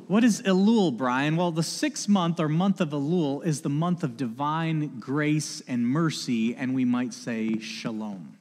What 0.08 0.24
is 0.24 0.42
Elul, 0.42 0.96
Brian? 0.96 1.38
Well, 1.38 1.52
the 1.52 1.64
sixth 1.64 2.10
month 2.10 2.40
or 2.40 2.50
month 2.50 2.82
of 2.82 2.90
Elul 2.90 3.44
is 3.46 3.62
the 3.62 3.70
month 3.70 4.04
of 4.04 4.18
divine 4.18 5.00
grace 5.00 5.62
and 5.68 5.88
mercy, 5.88 6.54
and 6.56 6.76
we 6.76 6.86
might 6.86 7.14
say 7.14 7.58
shalom. 7.60 8.38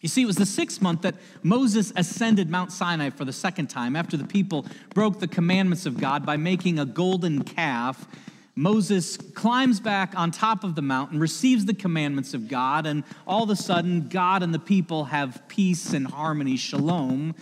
You 0.00 0.08
see, 0.08 0.22
it 0.22 0.26
was 0.26 0.36
the 0.36 0.46
sixth 0.46 0.82
month 0.82 1.02
that 1.02 1.14
Moses 1.44 1.92
ascended 1.94 2.50
Mount 2.50 2.72
Sinai 2.72 3.10
for 3.10 3.24
the 3.24 3.32
second 3.32 3.68
time 3.68 3.94
after 3.94 4.16
the 4.16 4.24
people 4.26 4.66
broke 4.94 5.20
the 5.20 5.28
commandments 5.28 5.86
of 5.86 6.00
God 6.00 6.26
by 6.26 6.36
making 6.36 6.80
a 6.80 6.84
golden 6.84 7.44
calf. 7.44 8.08
Moses 8.54 9.16
climbs 9.16 9.80
back 9.80 10.12
on 10.14 10.30
top 10.30 10.62
of 10.62 10.74
the 10.74 10.82
mountain, 10.82 11.18
receives 11.18 11.64
the 11.64 11.74
commandments 11.74 12.34
of 12.34 12.48
God, 12.48 12.86
and 12.86 13.02
all 13.26 13.42
of 13.42 13.50
a 13.50 13.56
sudden, 13.56 14.08
God 14.08 14.42
and 14.42 14.52
the 14.52 14.58
people 14.58 15.04
have 15.04 15.42
peace 15.48 15.94
and 15.94 16.06
harmony, 16.06 16.56
shalom, 16.56 17.34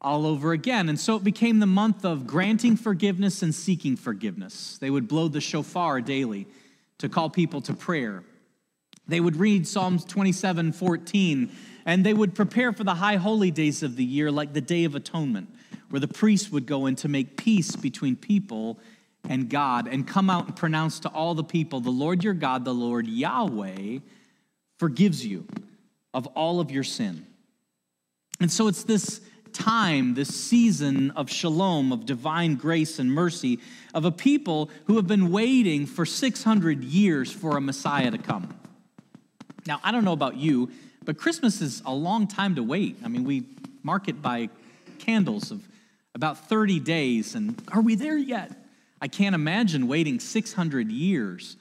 all 0.00 0.26
over 0.26 0.52
again. 0.52 0.88
And 0.88 0.98
so 1.00 1.16
it 1.16 1.24
became 1.24 1.58
the 1.60 1.66
month 1.66 2.04
of 2.04 2.26
granting 2.26 2.76
forgiveness 2.76 3.42
and 3.42 3.54
seeking 3.54 3.96
forgiveness. 3.96 4.76
They 4.78 4.90
would 4.90 5.08
blow 5.08 5.28
the 5.28 5.40
shofar 5.40 6.00
daily 6.00 6.46
to 6.98 7.08
call 7.08 7.30
people 7.30 7.60
to 7.62 7.72
prayer. 7.72 8.22
They 9.06 9.20
would 9.20 9.36
read 9.36 9.66
Psalms 9.66 10.04
27 10.04 10.72
14 10.72 11.50
and 11.84 12.06
they 12.06 12.14
would 12.14 12.34
prepare 12.34 12.72
for 12.72 12.84
the 12.84 12.94
high 12.94 13.16
holy 13.16 13.50
days 13.50 13.82
of 13.82 13.96
the 13.96 14.04
year, 14.04 14.30
like 14.30 14.52
the 14.52 14.60
Day 14.60 14.84
of 14.84 14.94
Atonement, 14.94 15.48
where 15.90 15.98
the 15.98 16.08
priest 16.08 16.52
would 16.52 16.66
go 16.66 16.86
in 16.86 16.94
to 16.96 17.08
make 17.08 17.36
peace 17.36 17.74
between 17.74 18.14
people 18.14 18.78
and 19.28 19.48
God 19.48 19.88
and 19.88 20.06
come 20.06 20.30
out 20.30 20.46
and 20.46 20.56
pronounce 20.56 21.00
to 21.00 21.08
all 21.08 21.34
the 21.34 21.44
people, 21.44 21.80
The 21.80 21.90
Lord 21.90 22.24
your 22.24 22.34
God, 22.34 22.64
the 22.64 22.74
Lord 22.74 23.06
Yahweh, 23.06 23.98
forgives 24.78 25.24
you 25.24 25.46
of 26.12 26.26
all 26.28 26.60
of 26.60 26.70
your 26.70 26.84
sin. 26.84 27.26
And 28.40 28.50
so 28.50 28.66
it's 28.68 28.84
this 28.84 29.20
time, 29.52 30.14
this 30.14 30.34
season 30.34 31.10
of 31.12 31.30
shalom, 31.30 31.92
of 31.92 32.06
divine 32.06 32.56
grace 32.56 32.98
and 32.98 33.12
mercy, 33.12 33.60
of 33.94 34.04
a 34.04 34.10
people 34.10 34.70
who 34.86 34.96
have 34.96 35.06
been 35.06 35.30
waiting 35.30 35.86
for 35.86 36.04
600 36.04 36.82
years 36.82 37.30
for 37.30 37.56
a 37.56 37.60
Messiah 37.60 38.10
to 38.10 38.18
come. 38.18 38.56
Now, 39.66 39.80
I 39.84 39.92
don't 39.92 40.04
know 40.04 40.12
about 40.12 40.36
you, 40.36 40.70
but 41.04 41.18
Christmas 41.18 41.60
is 41.60 41.82
a 41.86 41.94
long 41.94 42.26
time 42.26 42.56
to 42.56 42.62
wait. 42.62 42.96
I 43.04 43.08
mean, 43.08 43.24
we 43.24 43.44
mark 43.82 44.08
it 44.08 44.20
by 44.20 44.48
candles 44.98 45.50
of 45.50 45.62
about 46.14 46.48
30 46.48 46.80
days, 46.80 47.34
and 47.34 47.60
are 47.72 47.80
we 47.80 47.94
there 47.94 48.18
yet? 48.18 48.61
I 49.02 49.08
can't 49.08 49.34
imagine 49.34 49.88
waiting 49.88 50.20
600 50.20 50.88
years 50.92 51.56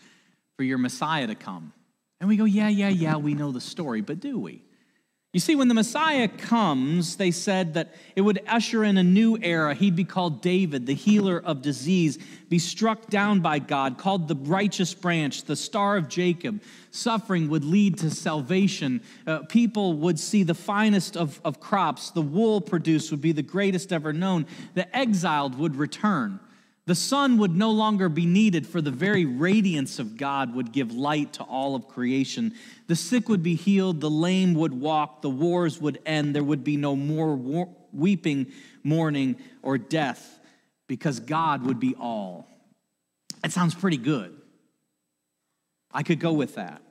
for 0.57 0.63
your 0.63 0.77
Messiah 0.77 1.25
to 1.25 1.33
come. 1.33 1.73
And 2.19 2.29
we 2.29 2.37
go, 2.37 2.45
yeah, 2.45 2.67
yeah, 2.67 2.89
yeah, 2.89 3.15
we 3.17 3.33
know 3.33 3.51
the 3.51 3.59
story, 3.59 4.01
but 4.01 4.19
do 4.19 4.37
we? 4.37 4.61
You 5.33 5.39
see, 5.39 5.55
when 5.55 5.67
the 5.67 5.73
Messiah 5.73 6.27
comes, 6.27 7.15
they 7.15 7.31
said 7.31 7.73
that 7.73 7.95
it 8.15 8.21
would 8.21 8.43
usher 8.47 8.83
in 8.83 8.95
a 8.97 9.03
new 9.03 9.39
era. 9.41 9.73
He'd 9.73 9.95
be 9.95 10.03
called 10.03 10.43
David, 10.43 10.85
the 10.85 10.93
healer 10.93 11.41
of 11.43 11.63
disease, 11.63 12.19
be 12.47 12.59
struck 12.59 13.07
down 13.07 13.39
by 13.39 13.57
God, 13.57 13.97
called 13.97 14.27
the 14.27 14.35
righteous 14.35 14.93
branch, 14.93 15.45
the 15.45 15.55
star 15.55 15.97
of 15.97 16.09
Jacob. 16.09 16.61
Suffering 16.91 17.49
would 17.49 17.63
lead 17.63 17.97
to 17.99 18.11
salvation. 18.11 19.01
Uh, 19.25 19.39
people 19.49 19.93
would 19.93 20.19
see 20.19 20.43
the 20.43 20.53
finest 20.53 21.17
of, 21.17 21.41
of 21.43 21.59
crops. 21.59 22.11
The 22.11 22.21
wool 22.21 22.61
produced 22.61 23.09
would 23.09 23.21
be 23.21 23.31
the 23.31 23.41
greatest 23.41 23.91
ever 23.91 24.13
known. 24.13 24.45
The 24.75 24.95
exiled 24.95 25.57
would 25.57 25.75
return. 25.75 26.39
The 26.87 26.95
sun 26.95 27.37
would 27.37 27.55
no 27.55 27.71
longer 27.71 28.09
be 28.09 28.25
needed, 28.25 28.65
for 28.65 28.81
the 28.81 28.91
very 28.91 29.25
radiance 29.25 29.99
of 29.99 30.17
God 30.17 30.55
would 30.55 30.71
give 30.71 30.91
light 30.91 31.33
to 31.33 31.43
all 31.43 31.75
of 31.75 31.87
creation. 31.87 32.55
The 32.87 32.95
sick 32.95 33.29
would 33.29 33.43
be 33.43 33.55
healed, 33.55 34.01
the 34.01 34.09
lame 34.09 34.55
would 34.55 34.73
walk, 34.73 35.21
the 35.21 35.29
wars 35.29 35.79
would 35.79 35.99
end. 36.05 36.35
There 36.35 36.43
would 36.43 36.63
be 36.63 36.77
no 36.77 36.95
more 36.95 37.35
war- 37.35 37.75
weeping, 37.93 38.51
mourning, 38.83 39.37
or 39.61 39.77
death, 39.77 40.39
because 40.87 41.19
God 41.19 41.63
would 41.63 41.79
be 41.79 41.93
all. 41.95 42.47
That 43.43 43.51
sounds 43.51 43.75
pretty 43.75 43.97
good. 43.97 44.35
I 45.91 46.03
could 46.03 46.19
go 46.19 46.33
with 46.33 46.55
that. 46.55 46.81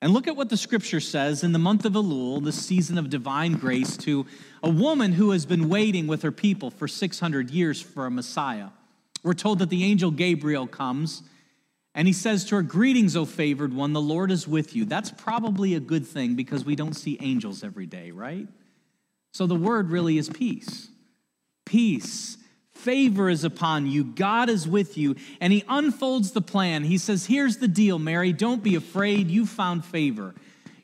And 0.00 0.12
look 0.12 0.26
at 0.26 0.36
what 0.36 0.48
the 0.48 0.56
scripture 0.56 1.00
says 1.00 1.44
in 1.44 1.52
the 1.52 1.58
month 1.58 1.84
of 1.84 1.92
Elul, 1.92 2.42
the 2.42 2.50
season 2.50 2.98
of 2.98 3.10
divine 3.10 3.52
grace, 3.52 3.96
to 3.98 4.26
a 4.62 4.70
woman 4.70 5.12
who 5.12 5.30
has 5.30 5.46
been 5.46 5.68
waiting 5.68 6.06
with 6.06 6.22
her 6.22 6.32
people 6.32 6.70
for 6.70 6.88
600 6.88 7.50
years 7.50 7.80
for 7.80 8.06
a 8.06 8.10
Messiah. 8.10 8.70
We're 9.22 9.34
told 9.34 9.60
that 9.60 9.70
the 9.70 9.84
angel 9.84 10.10
Gabriel 10.10 10.66
comes 10.66 11.22
and 11.94 12.06
he 12.06 12.14
says 12.14 12.44
to 12.46 12.56
her, 12.56 12.62
Greetings, 12.62 13.16
O 13.16 13.24
favored 13.24 13.74
one, 13.74 13.92
the 13.92 14.00
Lord 14.00 14.30
is 14.30 14.48
with 14.48 14.74
you. 14.74 14.84
That's 14.84 15.10
probably 15.10 15.74
a 15.74 15.80
good 15.80 16.06
thing 16.06 16.34
because 16.34 16.64
we 16.64 16.74
don't 16.74 16.94
see 16.94 17.18
angels 17.20 17.62
every 17.62 17.86
day, 17.86 18.10
right? 18.10 18.48
So 19.32 19.46
the 19.46 19.54
word 19.54 19.90
really 19.90 20.18
is 20.18 20.28
peace. 20.28 20.88
Peace. 21.66 22.38
Favor 22.72 23.28
is 23.28 23.44
upon 23.44 23.86
you. 23.86 24.02
God 24.02 24.48
is 24.48 24.66
with 24.66 24.96
you. 24.98 25.16
And 25.40 25.52
he 25.52 25.64
unfolds 25.68 26.32
the 26.32 26.40
plan. 26.40 26.84
He 26.84 26.98
says, 26.98 27.26
Here's 27.26 27.58
the 27.58 27.68
deal, 27.68 27.98
Mary. 27.98 28.32
Don't 28.32 28.62
be 28.62 28.74
afraid. 28.74 29.30
You 29.30 29.46
found 29.46 29.84
favor. 29.84 30.34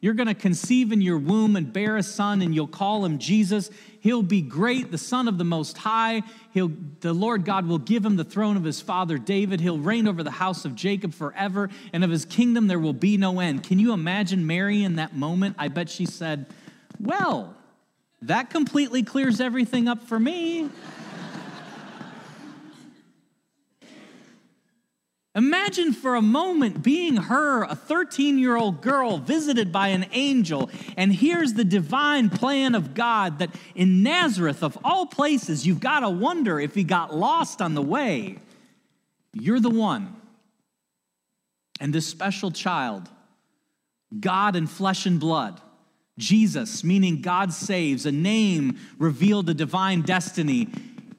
You're 0.01 0.15
going 0.15 0.29
to 0.29 0.35
conceive 0.35 0.93
in 0.93 1.01
your 1.01 1.19
womb 1.19 1.57
and 1.57 1.73
bear 1.73 1.97
a 1.97 2.03
son, 2.03 2.41
and 2.43 2.55
you'll 2.55 2.69
call 2.69 3.05
him 3.05 3.19
Jesus. 3.19 3.71
He'll 4.01 4.23
be 4.23 4.43
great, 4.43 4.93
the 4.93 4.99
Son 4.99 5.27
of 5.27 5.39
the 5.39 5.45
Most 5.45 5.77
High. 5.77 6.23
He'll, 6.53 6.71
the 7.01 7.13
Lord 7.13 7.45
God 7.45 7.67
will 7.67 7.79
give 7.79 8.05
him 8.05 8.17
the 8.17 8.25
throne 8.25 8.57
of 8.57 8.63
his 8.63 8.81
father 8.81 9.19
David. 9.19 9.61
He'll 9.61 9.79
reign 9.79 10.07
over 10.07 10.23
the 10.23 10.31
house 10.31 10.65
of 10.65 10.77
Jacob 10.77 11.15
forever, 11.15 11.69
and 11.93 12.05
of 12.05 12.11
his 12.11 12.25
kingdom 12.25 12.69
there 12.69 12.79
will 12.79 12.93
be 12.93 13.17
no 13.17 13.41
end. 13.41 13.65
Can 13.65 13.81
you 13.81 13.93
imagine 13.93 14.47
Mary 14.47 14.85
in 14.85 14.97
that 14.97 15.17
moment? 15.17 15.57
I 15.59 15.69
bet 15.69 15.89
she 15.89 16.07
said, 16.07 16.47
Well, 17.01 17.55
that 18.23 18.51
completely 18.51 19.03
clears 19.03 19.41
everything 19.41 19.89
up 19.89 20.05
for 20.05 20.19
me. 20.19 20.69
Imagine 25.39 25.93
for 25.93 26.17
a 26.17 26.21
moment 26.21 26.83
being 26.83 27.17
her, 27.17 27.63
a 27.63 27.77
13 27.77 28.41
year 28.41 28.57
old 28.57 28.81
girl 28.81 29.19
visited 29.19 29.71
by 29.71 29.89
an 29.89 30.07
angel, 30.11 30.69
and 30.97 31.15
here's 31.15 31.55
the 31.55 31.65
divine 31.65 32.29
plan 32.29 32.75
of 32.75 32.93
God 32.93 33.39
that 33.39 33.55
in 33.77 34.03
Nazareth, 34.03 34.65
of 34.65 34.77
all 34.83 35.07
places, 35.07 35.65
you've 35.65 35.79
got 35.79 36.01
to 36.01 36.11
wonder 36.11 36.59
if 36.59 36.75
he 36.75 36.83
got 36.83 37.15
lost 37.15 37.63
on 37.63 37.75
the 37.75 37.83
way. 37.83 38.39
You're 39.33 39.61
the 39.61 39.71
one. 39.71 40.17
And 41.79 41.95
this 41.95 42.09
special 42.09 42.51
child, 42.51 43.09
God 44.19 44.57
in 44.57 44.67
flesh 44.67 45.07
and 45.07 45.21
blood, 45.21 45.61
Jesus, 46.19 46.83
meaning 46.83 47.23
God 47.23 47.53
saves, 47.53 48.07
a 48.07 48.11
name 48.11 48.77
revealed 48.99 49.49
a 49.49 49.55
divine 49.55 50.03
destiny, 50.03 50.67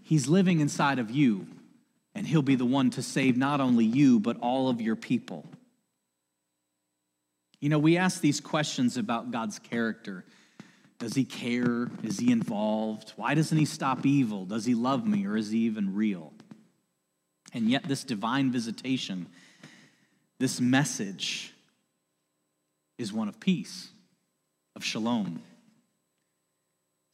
he's 0.03 0.28
living 0.28 0.59
inside 0.59 0.99
of 0.99 1.09
you 1.09 1.47
and 2.20 2.28
he'll 2.28 2.41
be 2.41 2.55
the 2.55 2.65
one 2.65 2.89
to 2.89 3.01
save 3.01 3.38
not 3.38 3.61
only 3.61 3.86
you, 3.86 4.20
but 4.20 4.36
all 4.41 4.67
of 4.67 4.82
your 4.82 4.97
people. 4.97 5.45
You 7.61 7.70
know, 7.70 7.80
we 7.80 7.95
ask 7.95 8.20
these 8.20 8.41
questions 8.41 8.97
about 8.97 9.32
God's 9.32 9.57
character. 9.57 10.26
Does 10.97 11.15
he 11.15 11.24
care? 11.24 11.89
Is 12.03 12.20
he 12.20 12.34
involved? 12.34 13.13
Why 13.15 13.36
doesn't 13.36 13.57
he 13.57 13.63
stop 13.63 14.05
evil? 14.05 14.43
Does 14.43 14.65
he 14.65 14.76
love 14.76 15.07
me 15.07 15.26
or 15.28 15.38
is 15.38 15.51
he 15.51 15.59
even 15.59 15.95
real? 15.95 16.34
And 17.53 17.70
yet, 17.70 17.86
this 17.86 18.03
divine 18.03 18.51
visitation, 18.51 19.28
this 20.39 20.59
message, 20.59 21.53
is 22.97 23.13
one 23.13 23.30
of 23.30 23.39
peace, 23.39 23.88
of 24.76 24.84
shalom. 24.84 25.41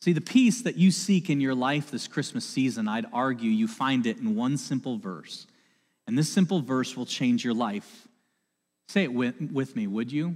See, 0.05 0.13
the 0.13 0.21
peace 0.21 0.61
that 0.61 0.77
you 0.77 0.91
seek 0.91 1.31
in 1.31 1.41
your 1.41 1.55
life 1.55 1.89
this 1.89 2.07
Christmas 2.07 2.45
season, 2.45 2.87
I'd 2.87 3.07
argue 3.11 3.49
you 3.49 3.67
find 3.67 4.05
it 4.05 4.19
in 4.19 4.35
one 4.35 4.55
simple 4.55 4.99
verse. 4.99 5.47
And 6.05 6.15
this 6.15 6.31
simple 6.31 6.61
verse 6.61 6.95
will 6.95 7.07
change 7.07 7.43
your 7.43 7.55
life. 7.55 8.07
Say 8.87 9.01
it 9.01 9.11
with, 9.11 9.33
with 9.51 9.75
me, 9.75 9.87
would 9.87 10.11
you? 10.11 10.35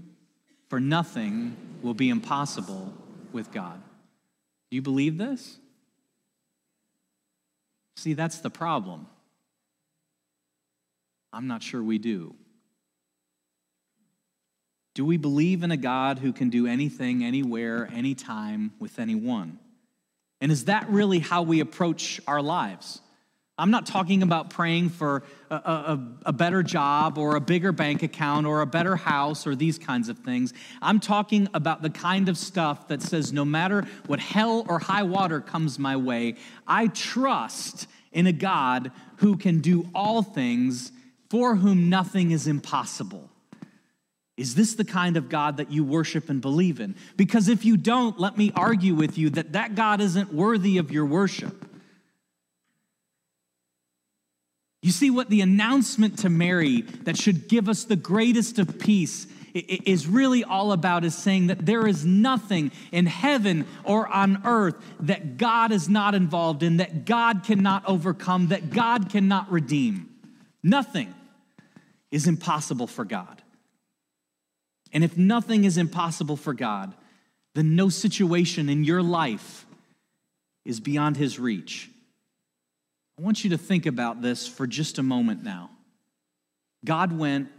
For 0.69 0.79
nothing 0.79 1.55
will 1.83 1.93
be 1.93 2.09
impossible 2.09 2.91
with 3.31 3.51
God. 3.51 3.79
Do 4.71 4.75
you 4.75 4.81
believe 4.81 5.19
this? 5.19 5.59
See, 7.95 8.13
that's 8.13 8.39
the 8.39 8.49
problem. 8.49 9.05
I'm 11.31 11.45
not 11.45 11.61
sure 11.61 11.83
we 11.83 11.99
do. 11.99 12.33
Do 14.99 15.05
we 15.05 15.15
believe 15.15 15.63
in 15.63 15.71
a 15.71 15.77
God 15.77 16.19
who 16.19 16.33
can 16.33 16.49
do 16.49 16.67
anything, 16.67 17.23
anywhere, 17.23 17.89
anytime, 17.93 18.73
with 18.79 18.99
anyone? 18.99 19.57
And 20.41 20.51
is 20.51 20.65
that 20.65 20.89
really 20.89 21.19
how 21.19 21.43
we 21.43 21.61
approach 21.61 22.19
our 22.27 22.41
lives? 22.41 22.99
I'm 23.57 23.71
not 23.71 23.85
talking 23.85 24.23
about 24.23 24.49
praying 24.49 24.89
for 24.89 25.23
a, 25.49 25.55
a, 25.55 25.99
a, 26.25 26.33
better 26.33 26.63
job 26.63 27.17
or 27.17 27.37
a 27.37 27.39
bigger 27.39 27.71
bank 27.71 28.03
account 28.03 28.45
or 28.45 28.59
a 28.59 28.65
better 28.65 28.97
house 28.97 29.47
or 29.47 29.55
these 29.55 29.79
kinds 29.79 30.09
of 30.09 30.19
things. 30.19 30.53
I'm 30.81 30.99
talking 30.99 31.47
about 31.53 31.81
the 31.81 31.89
kind 31.89 32.27
of 32.27 32.37
stuff 32.37 32.89
that 32.89 33.01
says 33.01 33.31
no 33.31 33.45
matter 33.45 33.87
what 34.07 34.19
hell 34.19 34.65
or 34.67 34.79
high 34.79 35.03
water 35.03 35.39
comes 35.39 35.79
my 35.79 35.95
way, 35.95 36.35
I 36.67 36.87
trust 36.87 37.87
in 38.11 38.27
a 38.27 38.33
God 38.33 38.91
who 39.19 39.37
can 39.37 39.61
do 39.61 39.89
all 39.95 40.23
things 40.23 40.91
for 41.29 41.55
whom 41.55 41.87
nothing 41.87 42.31
is 42.31 42.47
impossible. 42.47 43.28
Is 44.39 44.55
this 44.55 44.75
the 44.75 44.85
kind 44.85 45.17
of 45.17 45.27
God 45.27 45.57
that 45.57 45.69
you 45.69 45.83
worship 45.83 46.29
and 46.29 46.39
believe 46.39 46.79
in? 46.79 46.95
Because 47.17 47.49
if 47.49 47.65
you 47.65 47.75
don't, 47.75 48.17
let 48.17 48.37
me 48.37 48.53
argue 48.55 48.95
with 48.95 49.17
you 49.17 49.29
that 49.31 49.51
that 49.51 49.75
God 49.75 49.99
isn't 49.99 50.33
worthy 50.33 50.77
of 50.77 50.91
your 50.91 51.05
worship. 51.05 51.65
You 54.81 54.91
see 54.91 55.09
what 55.09 55.29
the 55.29 55.41
announcement 55.41 56.19
to 56.19 56.29
Mary 56.29 56.83
that 57.03 57.17
should 57.17 57.49
give 57.49 57.67
us 57.67 57.83
the 57.83 57.97
greatest 57.97 58.59
of 58.59 58.79
peace 58.79 59.27
is 59.53 60.07
really 60.07 60.45
all 60.45 60.71
about 60.71 61.03
is 61.03 61.17
saying 61.17 61.47
that 61.47 61.65
there 61.65 61.85
is 61.85 62.05
nothing 62.05 62.71
in 62.93 63.07
heaven 63.07 63.67
or 63.83 64.07
on 64.07 64.41
earth 64.45 64.75
that 65.01 65.35
God 65.35 65.73
is 65.73 65.89
not 65.89 66.15
involved 66.15 66.63
in, 66.63 66.77
that 66.77 67.03
God 67.03 67.43
cannot 67.43 67.83
overcome, 67.89 68.47
that 68.47 68.69
God 68.69 69.09
cannot 69.09 69.51
redeem. 69.51 70.09
Nothing 70.63 71.13
is 72.09 72.25
impossible 72.25 72.87
for 72.87 73.03
God. 73.03 73.41
And 74.91 75.03
if 75.03 75.17
nothing 75.17 75.63
is 75.63 75.77
impossible 75.77 76.37
for 76.37 76.53
God, 76.53 76.93
then 77.55 77.75
no 77.75 77.89
situation 77.89 78.69
in 78.69 78.83
your 78.83 79.03
life 79.03 79.65
is 80.65 80.79
beyond 80.79 81.17
his 81.17 81.39
reach. 81.39 81.89
I 83.17 83.21
want 83.21 83.43
you 83.43 83.49
to 83.51 83.57
think 83.57 83.85
about 83.85 84.21
this 84.21 84.47
for 84.47 84.65
just 84.65 84.97
a 84.97 85.03
moment 85.03 85.43
now. 85.43 85.71
God 86.85 87.11
went 87.17 87.49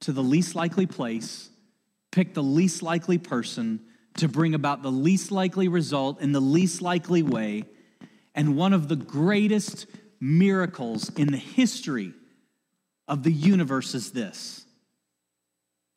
to 0.00 0.12
the 0.12 0.22
least 0.22 0.54
likely 0.54 0.86
place, 0.86 1.50
picked 2.12 2.34
the 2.34 2.42
least 2.42 2.82
likely 2.82 3.18
person 3.18 3.80
to 4.18 4.28
bring 4.28 4.54
about 4.54 4.82
the 4.82 4.90
least 4.90 5.30
likely 5.30 5.68
result 5.68 6.20
in 6.20 6.32
the 6.32 6.40
least 6.40 6.82
likely 6.82 7.22
way. 7.22 7.64
And 8.34 8.56
one 8.56 8.72
of 8.72 8.88
the 8.88 8.96
greatest 8.96 9.86
miracles 10.20 11.10
in 11.16 11.32
the 11.32 11.38
history 11.38 12.12
of 13.08 13.22
the 13.22 13.32
universe 13.32 13.94
is 13.94 14.12
this 14.12 14.59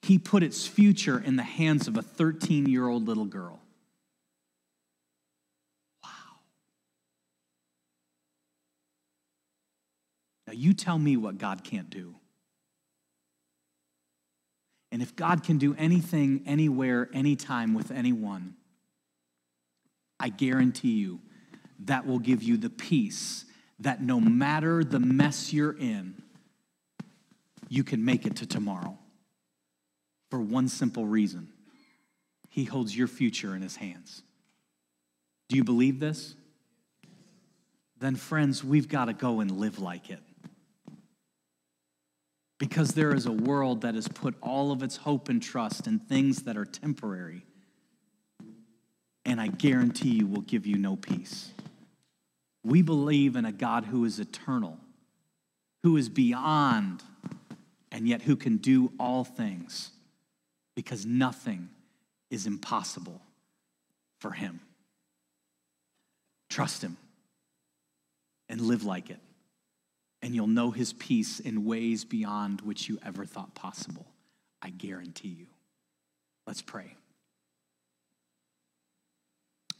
He 0.03 0.19
put 0.19 0.43
its 0.43 0.67
future 0.67 1.17
in 1.17 1.37
the 1.37 1.43
hands 1.43 1.87
of 1.87 1.95
a 1.95 2.01
13 2.01 2.65
year 2.65 2.85
old 2.89 3.07
little 3.07 3.23
girl. 3.23 3.61
Wow. 6.03 6.09
Now, 10.47 10.53
you 10.53 10.73
tell 10.73 10.99
me 10.99 11.15
what 11.15 11.37
God 11.37 11.63
can't 11.63 11.89
do. 11.89 12.15
And 14.91 15.01
if 15.01 15.15
God 15.15 15.41
can 15.41 15.57
do 15.57 15.73
anything, 15.77 16.43
anywhere, 16.45 17.09
anytime 17.13 17.73
with 17.73 17.89
anyone, 17.89 18.55
I 20.19 20.27
guarantee 20.27 20.95
you 20.95 21.21
that 21.85 22.05
will 22.05 22.19
give 22.19 22.43
you 22.43 22.57
the 22.57 22.69
peace 22.69 23.45
that 23.79 24.01
no 24.01 24.19
matter 24.19 24.83
the 24.83 24.99
mess 24.99 25.53
you're 25.53 25.77
in, 25.77 26.21
you 27.69 27.85
can 27.85 28.03
make 28.03 28.25
it 28.25 28.35
to 28.35 28.45
tomorrow. 28.45 28.97
For 30.33 30.39
one 30.39 30.67
simple 30.67 31.05
reason 31.05 31.49
He 32.49 32.63
holds 32.63 32.97
your 32.97 33.05
future 33.05 33.55
in 33.55 33.61
His 33.61 33.75
hands. 33.75 34.23
Do 35.47 35.55
you 35.55 35.63
believe 35.63 35.99
this? 35.99 36.33
Then, 37.99 38.15
friends, 38.15 38.63
we've 38.63 38.87
got 38.87 39.05
to 39.05 39.13
go 39.13 39.41
and 39.41 39.51
live 39.51 39.77
like 39.77 40.09
it. 40.09 40.21
Because 42.57 42.95
there 42.95 43.13
is 43.13 43.27
a 43.27 43.31
world 43.31 43.81
that 43.81 43.93
has 43.93 44.07
put 44.07 44.33
all 44.41 44.71
of 44.71 44.81
its 44.81 44.97
hope 44.97 45.29
and 45.29 45.39
trust 45.39 45.85
in 45.85 45.99
things 45.99 46.41
that 46.45 46.57
are 46.57 46.65
temporary. 46.65 47.45
And 49.25 49.39
I 49.39 49.49
guarantee 49.49 50.15
you 50.15 50.25
will 50.25 50.41
give 50.41 50.65
you 50.65 50.79
no 50.79 50.95
peace. 50.95 51.51
We 52.63 52.81
believe 52.81 53.35
in 53.35 53.45
a 53.45 53.51
God 53.51 53.85
who 53.85 54.03
is 54.03 54.19
eternal, 54.19 54.79
who 55.83 55.95
is 55.95 56.09
beyond, 56.09 57.03
and 57.91 58.07
yet 58.07 58.23
who 58.23 58.35
can 58.35 58.57
do 58.57 58.93
all 58.99 59.23
things 59.23 59.91
because 60.75 61.05
nothing 61.05 61.69
is 62.29 62.47
impossible 62.47 63.21
for 64.19 64.31
him. 64.31 64.59
Trust 66.49 66.81
him 66.81 66.97
and 68.49 68.61
live 68.61 68.83
like 68.83 69.09
it 69.09 69.19
and 70.23 70.33
you'll 70.33 70.47
know 70.47 70.71
his 70.71 70.93
peace 70.93 71.41
in 71.41 71.65
ways 71.65 72.05
beyond 72.05 72.61
which 72.61 72.87
you 72.87 72.97
ever 73.05 73.25
thought 73.25 73.53
possible. 73.53 74.05
I 74.61 74.69
guarantee 74.69 75.35
you. 75.37 75.47
Let's 76.47 76.61
pray. 76.61 76.95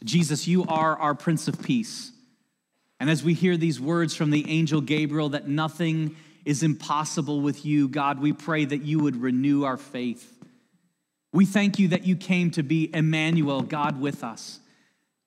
Jesus, 0.04 0.46
you 0.46 0.66
are 0.66 0.98
our 0.98 1.16
Prince 1.16 1.48
of 1.48 1.64
Peace. 1.64 2.12
And 3.00 3.10
as 3.10 3.24
we 3.24 3.34
hear 3.34 3.56
these 3.56 3.80
words 3.80 4.16
from 4.16 4.32
the 4.32 4.50
angel 4.50 4.82
Gabriel 4.82 5.30
that 5.30 5.48
nothing 5.48 6.18
is 6.44 6.62
impossible 6.62 7.40
with 7.40 7.66
you, 7.66 7.88
God, 7.88 8.20
we 8.20 8.34
pray 8.34 8.66
that 8.66 8.82
you 8.82 9.00
would 9.00 9.16
renew 9.16 9.64
our 9.64 9.78
faith. 9.78 10.43
We 11.34 11.46
thank 11.46 11.80
you 11.80 11.90
that 11.90 12.06
you 12.06 12.16
came 12.16 12.52
to 12.52 12.64
be 12.64 12.90
Emmanuel, 12.94 13.62
God 13.62 14.00
with 14.00 14.24
us, 14.24 14.60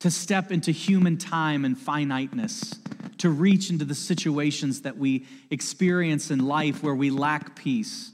to 0.00 0.10
step 0.10 0.50
into 0.50 0.70
human 0.70 1.18
time 1.18 1.64
and 1.64 1.76
finiteness 1.76 2.74
to 3.18 3.30
reach 3.30 3.70
into 3.70 3.84
the 3.84 3.94
situations 3.94 4.82
that 4.82 4.96
we 4.96 5.26
experience 5.50 6.30
in 6.30 6.46
life 6.46 6.82
where 6.82 6.94
we 6.94 7.10
lack 7.10 7.56
peace, 7.56 8.12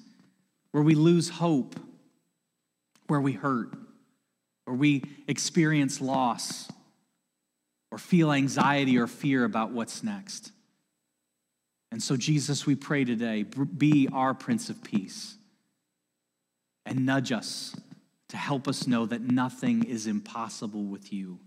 where 0.71 0.83
we 0.83 0.95
lose 0.95 1.29
hope, 1.29 1.79
where 3.09 3.21
we 3.21 3.33
hurt, 3.33 3.75
where 4.65 4.77
we 4.77 5.03
experience 5.27 6.01
loss, 6.01 6.71
or 7.91 7.99
feel 7.99 8.33
anxiety 8.33 8.97
or 8.97 9.07
fear 9.07 9.45
about 9.45 9.73
what's 9.73 10.03
next. 10.03 10.53
And 11.91 12.03
so, 12.03 12.17
Jesus, 12.17 12.65
we 12.65 12.75
pray 12.75 13.05
today, 13.05 13.43
be 13.43 14.09
our 14.13 14.33
Prince 14.33 14.71
of 14.71 14.83
Peace 14.83 15.37
and 16.93 17.07
nudge 17.07 17.33
us 17.33 17.75
to 18.29 18.37
help 18.37 18.69
us 18.69 18.87
know 18.87 19.07
that 19.07 19.23
nothing 19.23 19.83
is 19.85 20.07
impossible 20.07 20.85
with 20.85 21.11
you. 21.11 21.39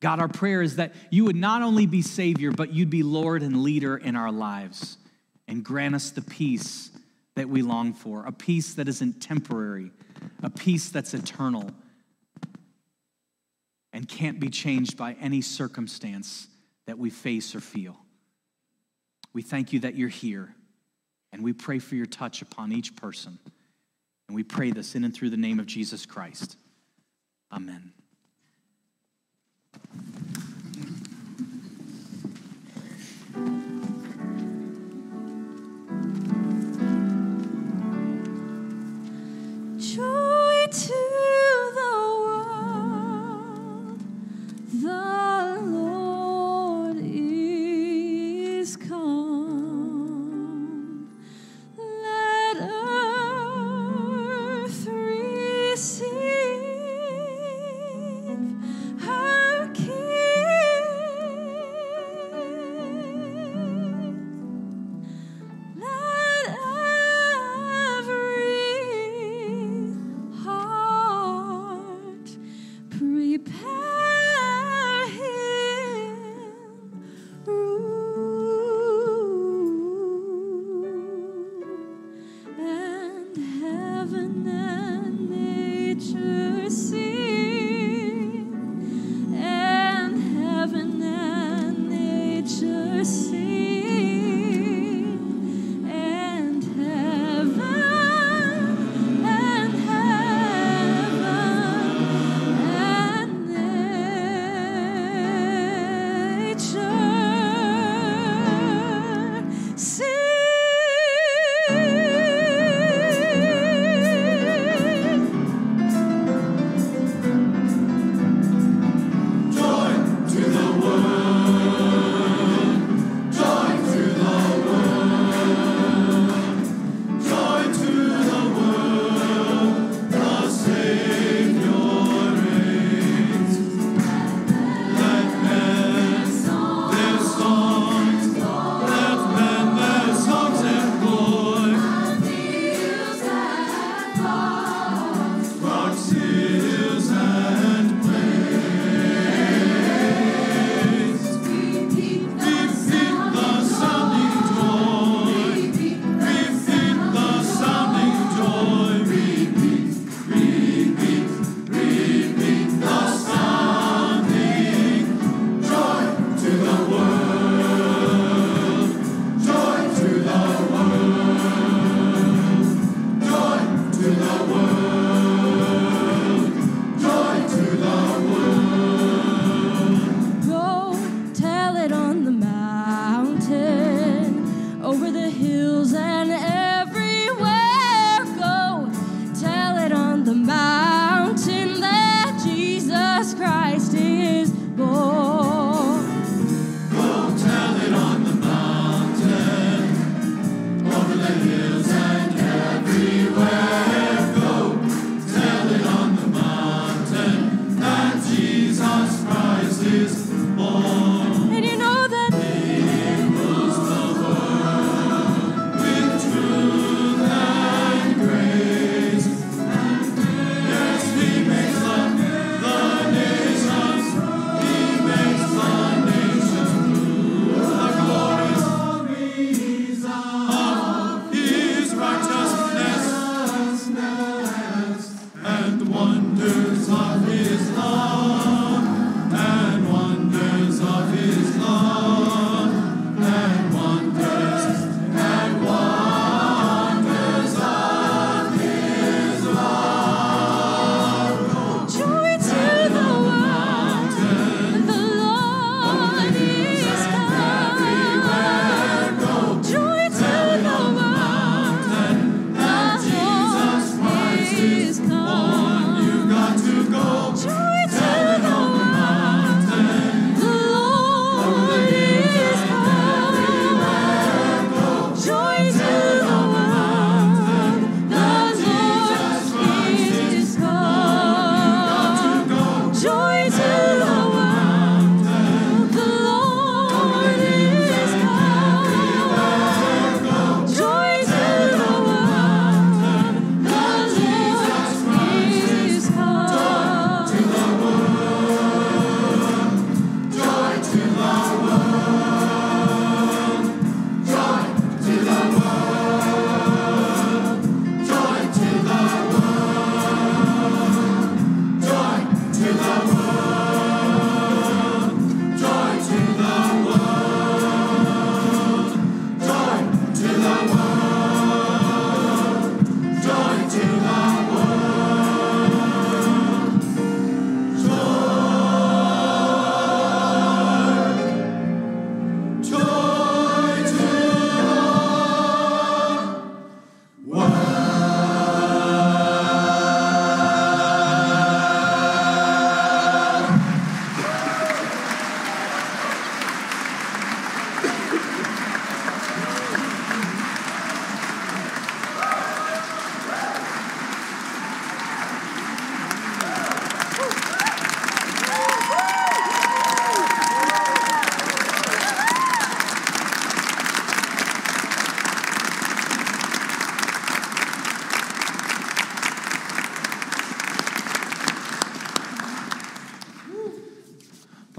God, 0.00 0.18
our 0.18 0.26
prayer 0.26 0.60
is 0.60 0.74
that 0.76 0.92
you 1.10 1.24
would 1.24 1.36
not 1.36 1.62
only 1.62 1.86
be 1.86 2.02
Savior, 2.02 2.50
but 2.50 2.72
you'd 2.72 2.90
be 2.90 3.04
Lord 3.04 3.44
and 3.44 3.62
leader 3.62 3.96
in 3.96 4.16
our 4.16 4.32
lives 4.32 4.98
and 5.46 5.64
grant 5.64 5.94
us 5.94 6.10
the 6.10 6.20
peace 6.20 6.90
that 7.36 7.48
we 7.48 7.62
long 7.62 7.92
for, 7.92 8.26
a 8.26 8.32
peace 8.32 8.74
that 8.74 8.88
isn't 8.88 9.22
temporary, 9.22 9.92
a 10.42 10.50
peace 10.50 10.88
that's 10.88 11.14
eternal 11.14 11.70
and 13.92 14.08
can't 14.08 14.40
be 14.40 14.48
changed 14.48 14.96
by 14.96 15.12
any 15.20 15.40
circumstance 15.40 16.48
that 16.86 16.98
we 16.98 17.08
face 17.08 17.54
or 17.54 17.60
feel. 17.60 17.96
We 19.32 19.42
thank 19.42 19.72
you 19.72 19.78
that 19.80 19.94
you're 19.94 20.08
here, 20.08 20.52
and 21.32 21.44
we 21.44 21.52
pray 21.52 21.78
for 21.78 21.94
your 21.94 22.06
touch 22.06 22.42
upon 22.42 22.72
each 22.72 22.96
person. 22.96 23.38
And 24.32 24.36
we 24.38 24.44
pray 24.44 24.70
this 24.70 24.94
in 24.94 25.04
and 25.04 25.14
through 25.14 25.28
the 25.28 25.36
name 25.36 25.60
of 25.60 25.66
Jesus 25.66 26.06
Christ. 26.06 26.56
Amen. 27.52 27.92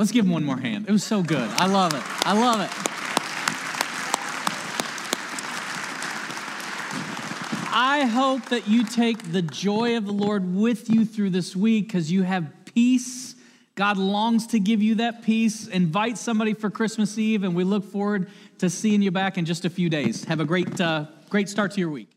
Let's 0.04 0.12
give 0.12 0.26
him 0.26 0.34
one 0.34 0.44
more 0.44 0.58
hand. 0.58 0.90
It 0.90 0.92
was 0.92 1.06
so 1.06 1.24
good. 1.24 1.50
I 1.52 1.66
love 1.66 1.94
it. 1.94 2.04
I 2.28 2.34
love 2.34 2.60
it. 2.60 2.70
I 7.74 8.06
hope 8.06 8.50
that 8.50 8.68
you 8.68 8.84
take 8.84 9.32
the 9.32 9.42
joy 9.42 9.96
of 9.96 10.06
the 10.06 10.12
Lord 10.12 10.54
with 10.54 10.90
you 10.90 11.06
through 11.06 11.30
this 11.30 11.56
week 11.56 11.88
because 11.88 12.12
you 12.12 12.24
have 12.24 12.52
peace. 12.66 13.36
God 13.76 13.96
longs 13.96 14.48
to 14.48 14.60
give 14.60 14.84
you 14.84 14.96
that 14.96 15.24
peace. 15.24 15.68
Invite 15.68 16.18
somebody 16.18 16.54
for 16.54 16.70
Christmas 16.70 17.18
Eve, 17.18 17.46
and 17.46 17.56
we 17.56 17.64
look 17.64 17.90
forward 17.90 18.30
to 18.58 18.70
seeing 18.70 19.02
you 19.02 19.12
back 19.12 19.38
in 19.38 19.46
just 19.46 19.64
a 19.64 19.70
few 19.70 19.90
days. 19.90 20.26
Have 20.26 20.42
a 20.42 20.46
great, 20.46 20.82
uh, 20.82 21.06
great 21.30 21.48
start 21.48 21.72
to 21.72 21.80
your 21.80 21.90
week. 21.90 22.10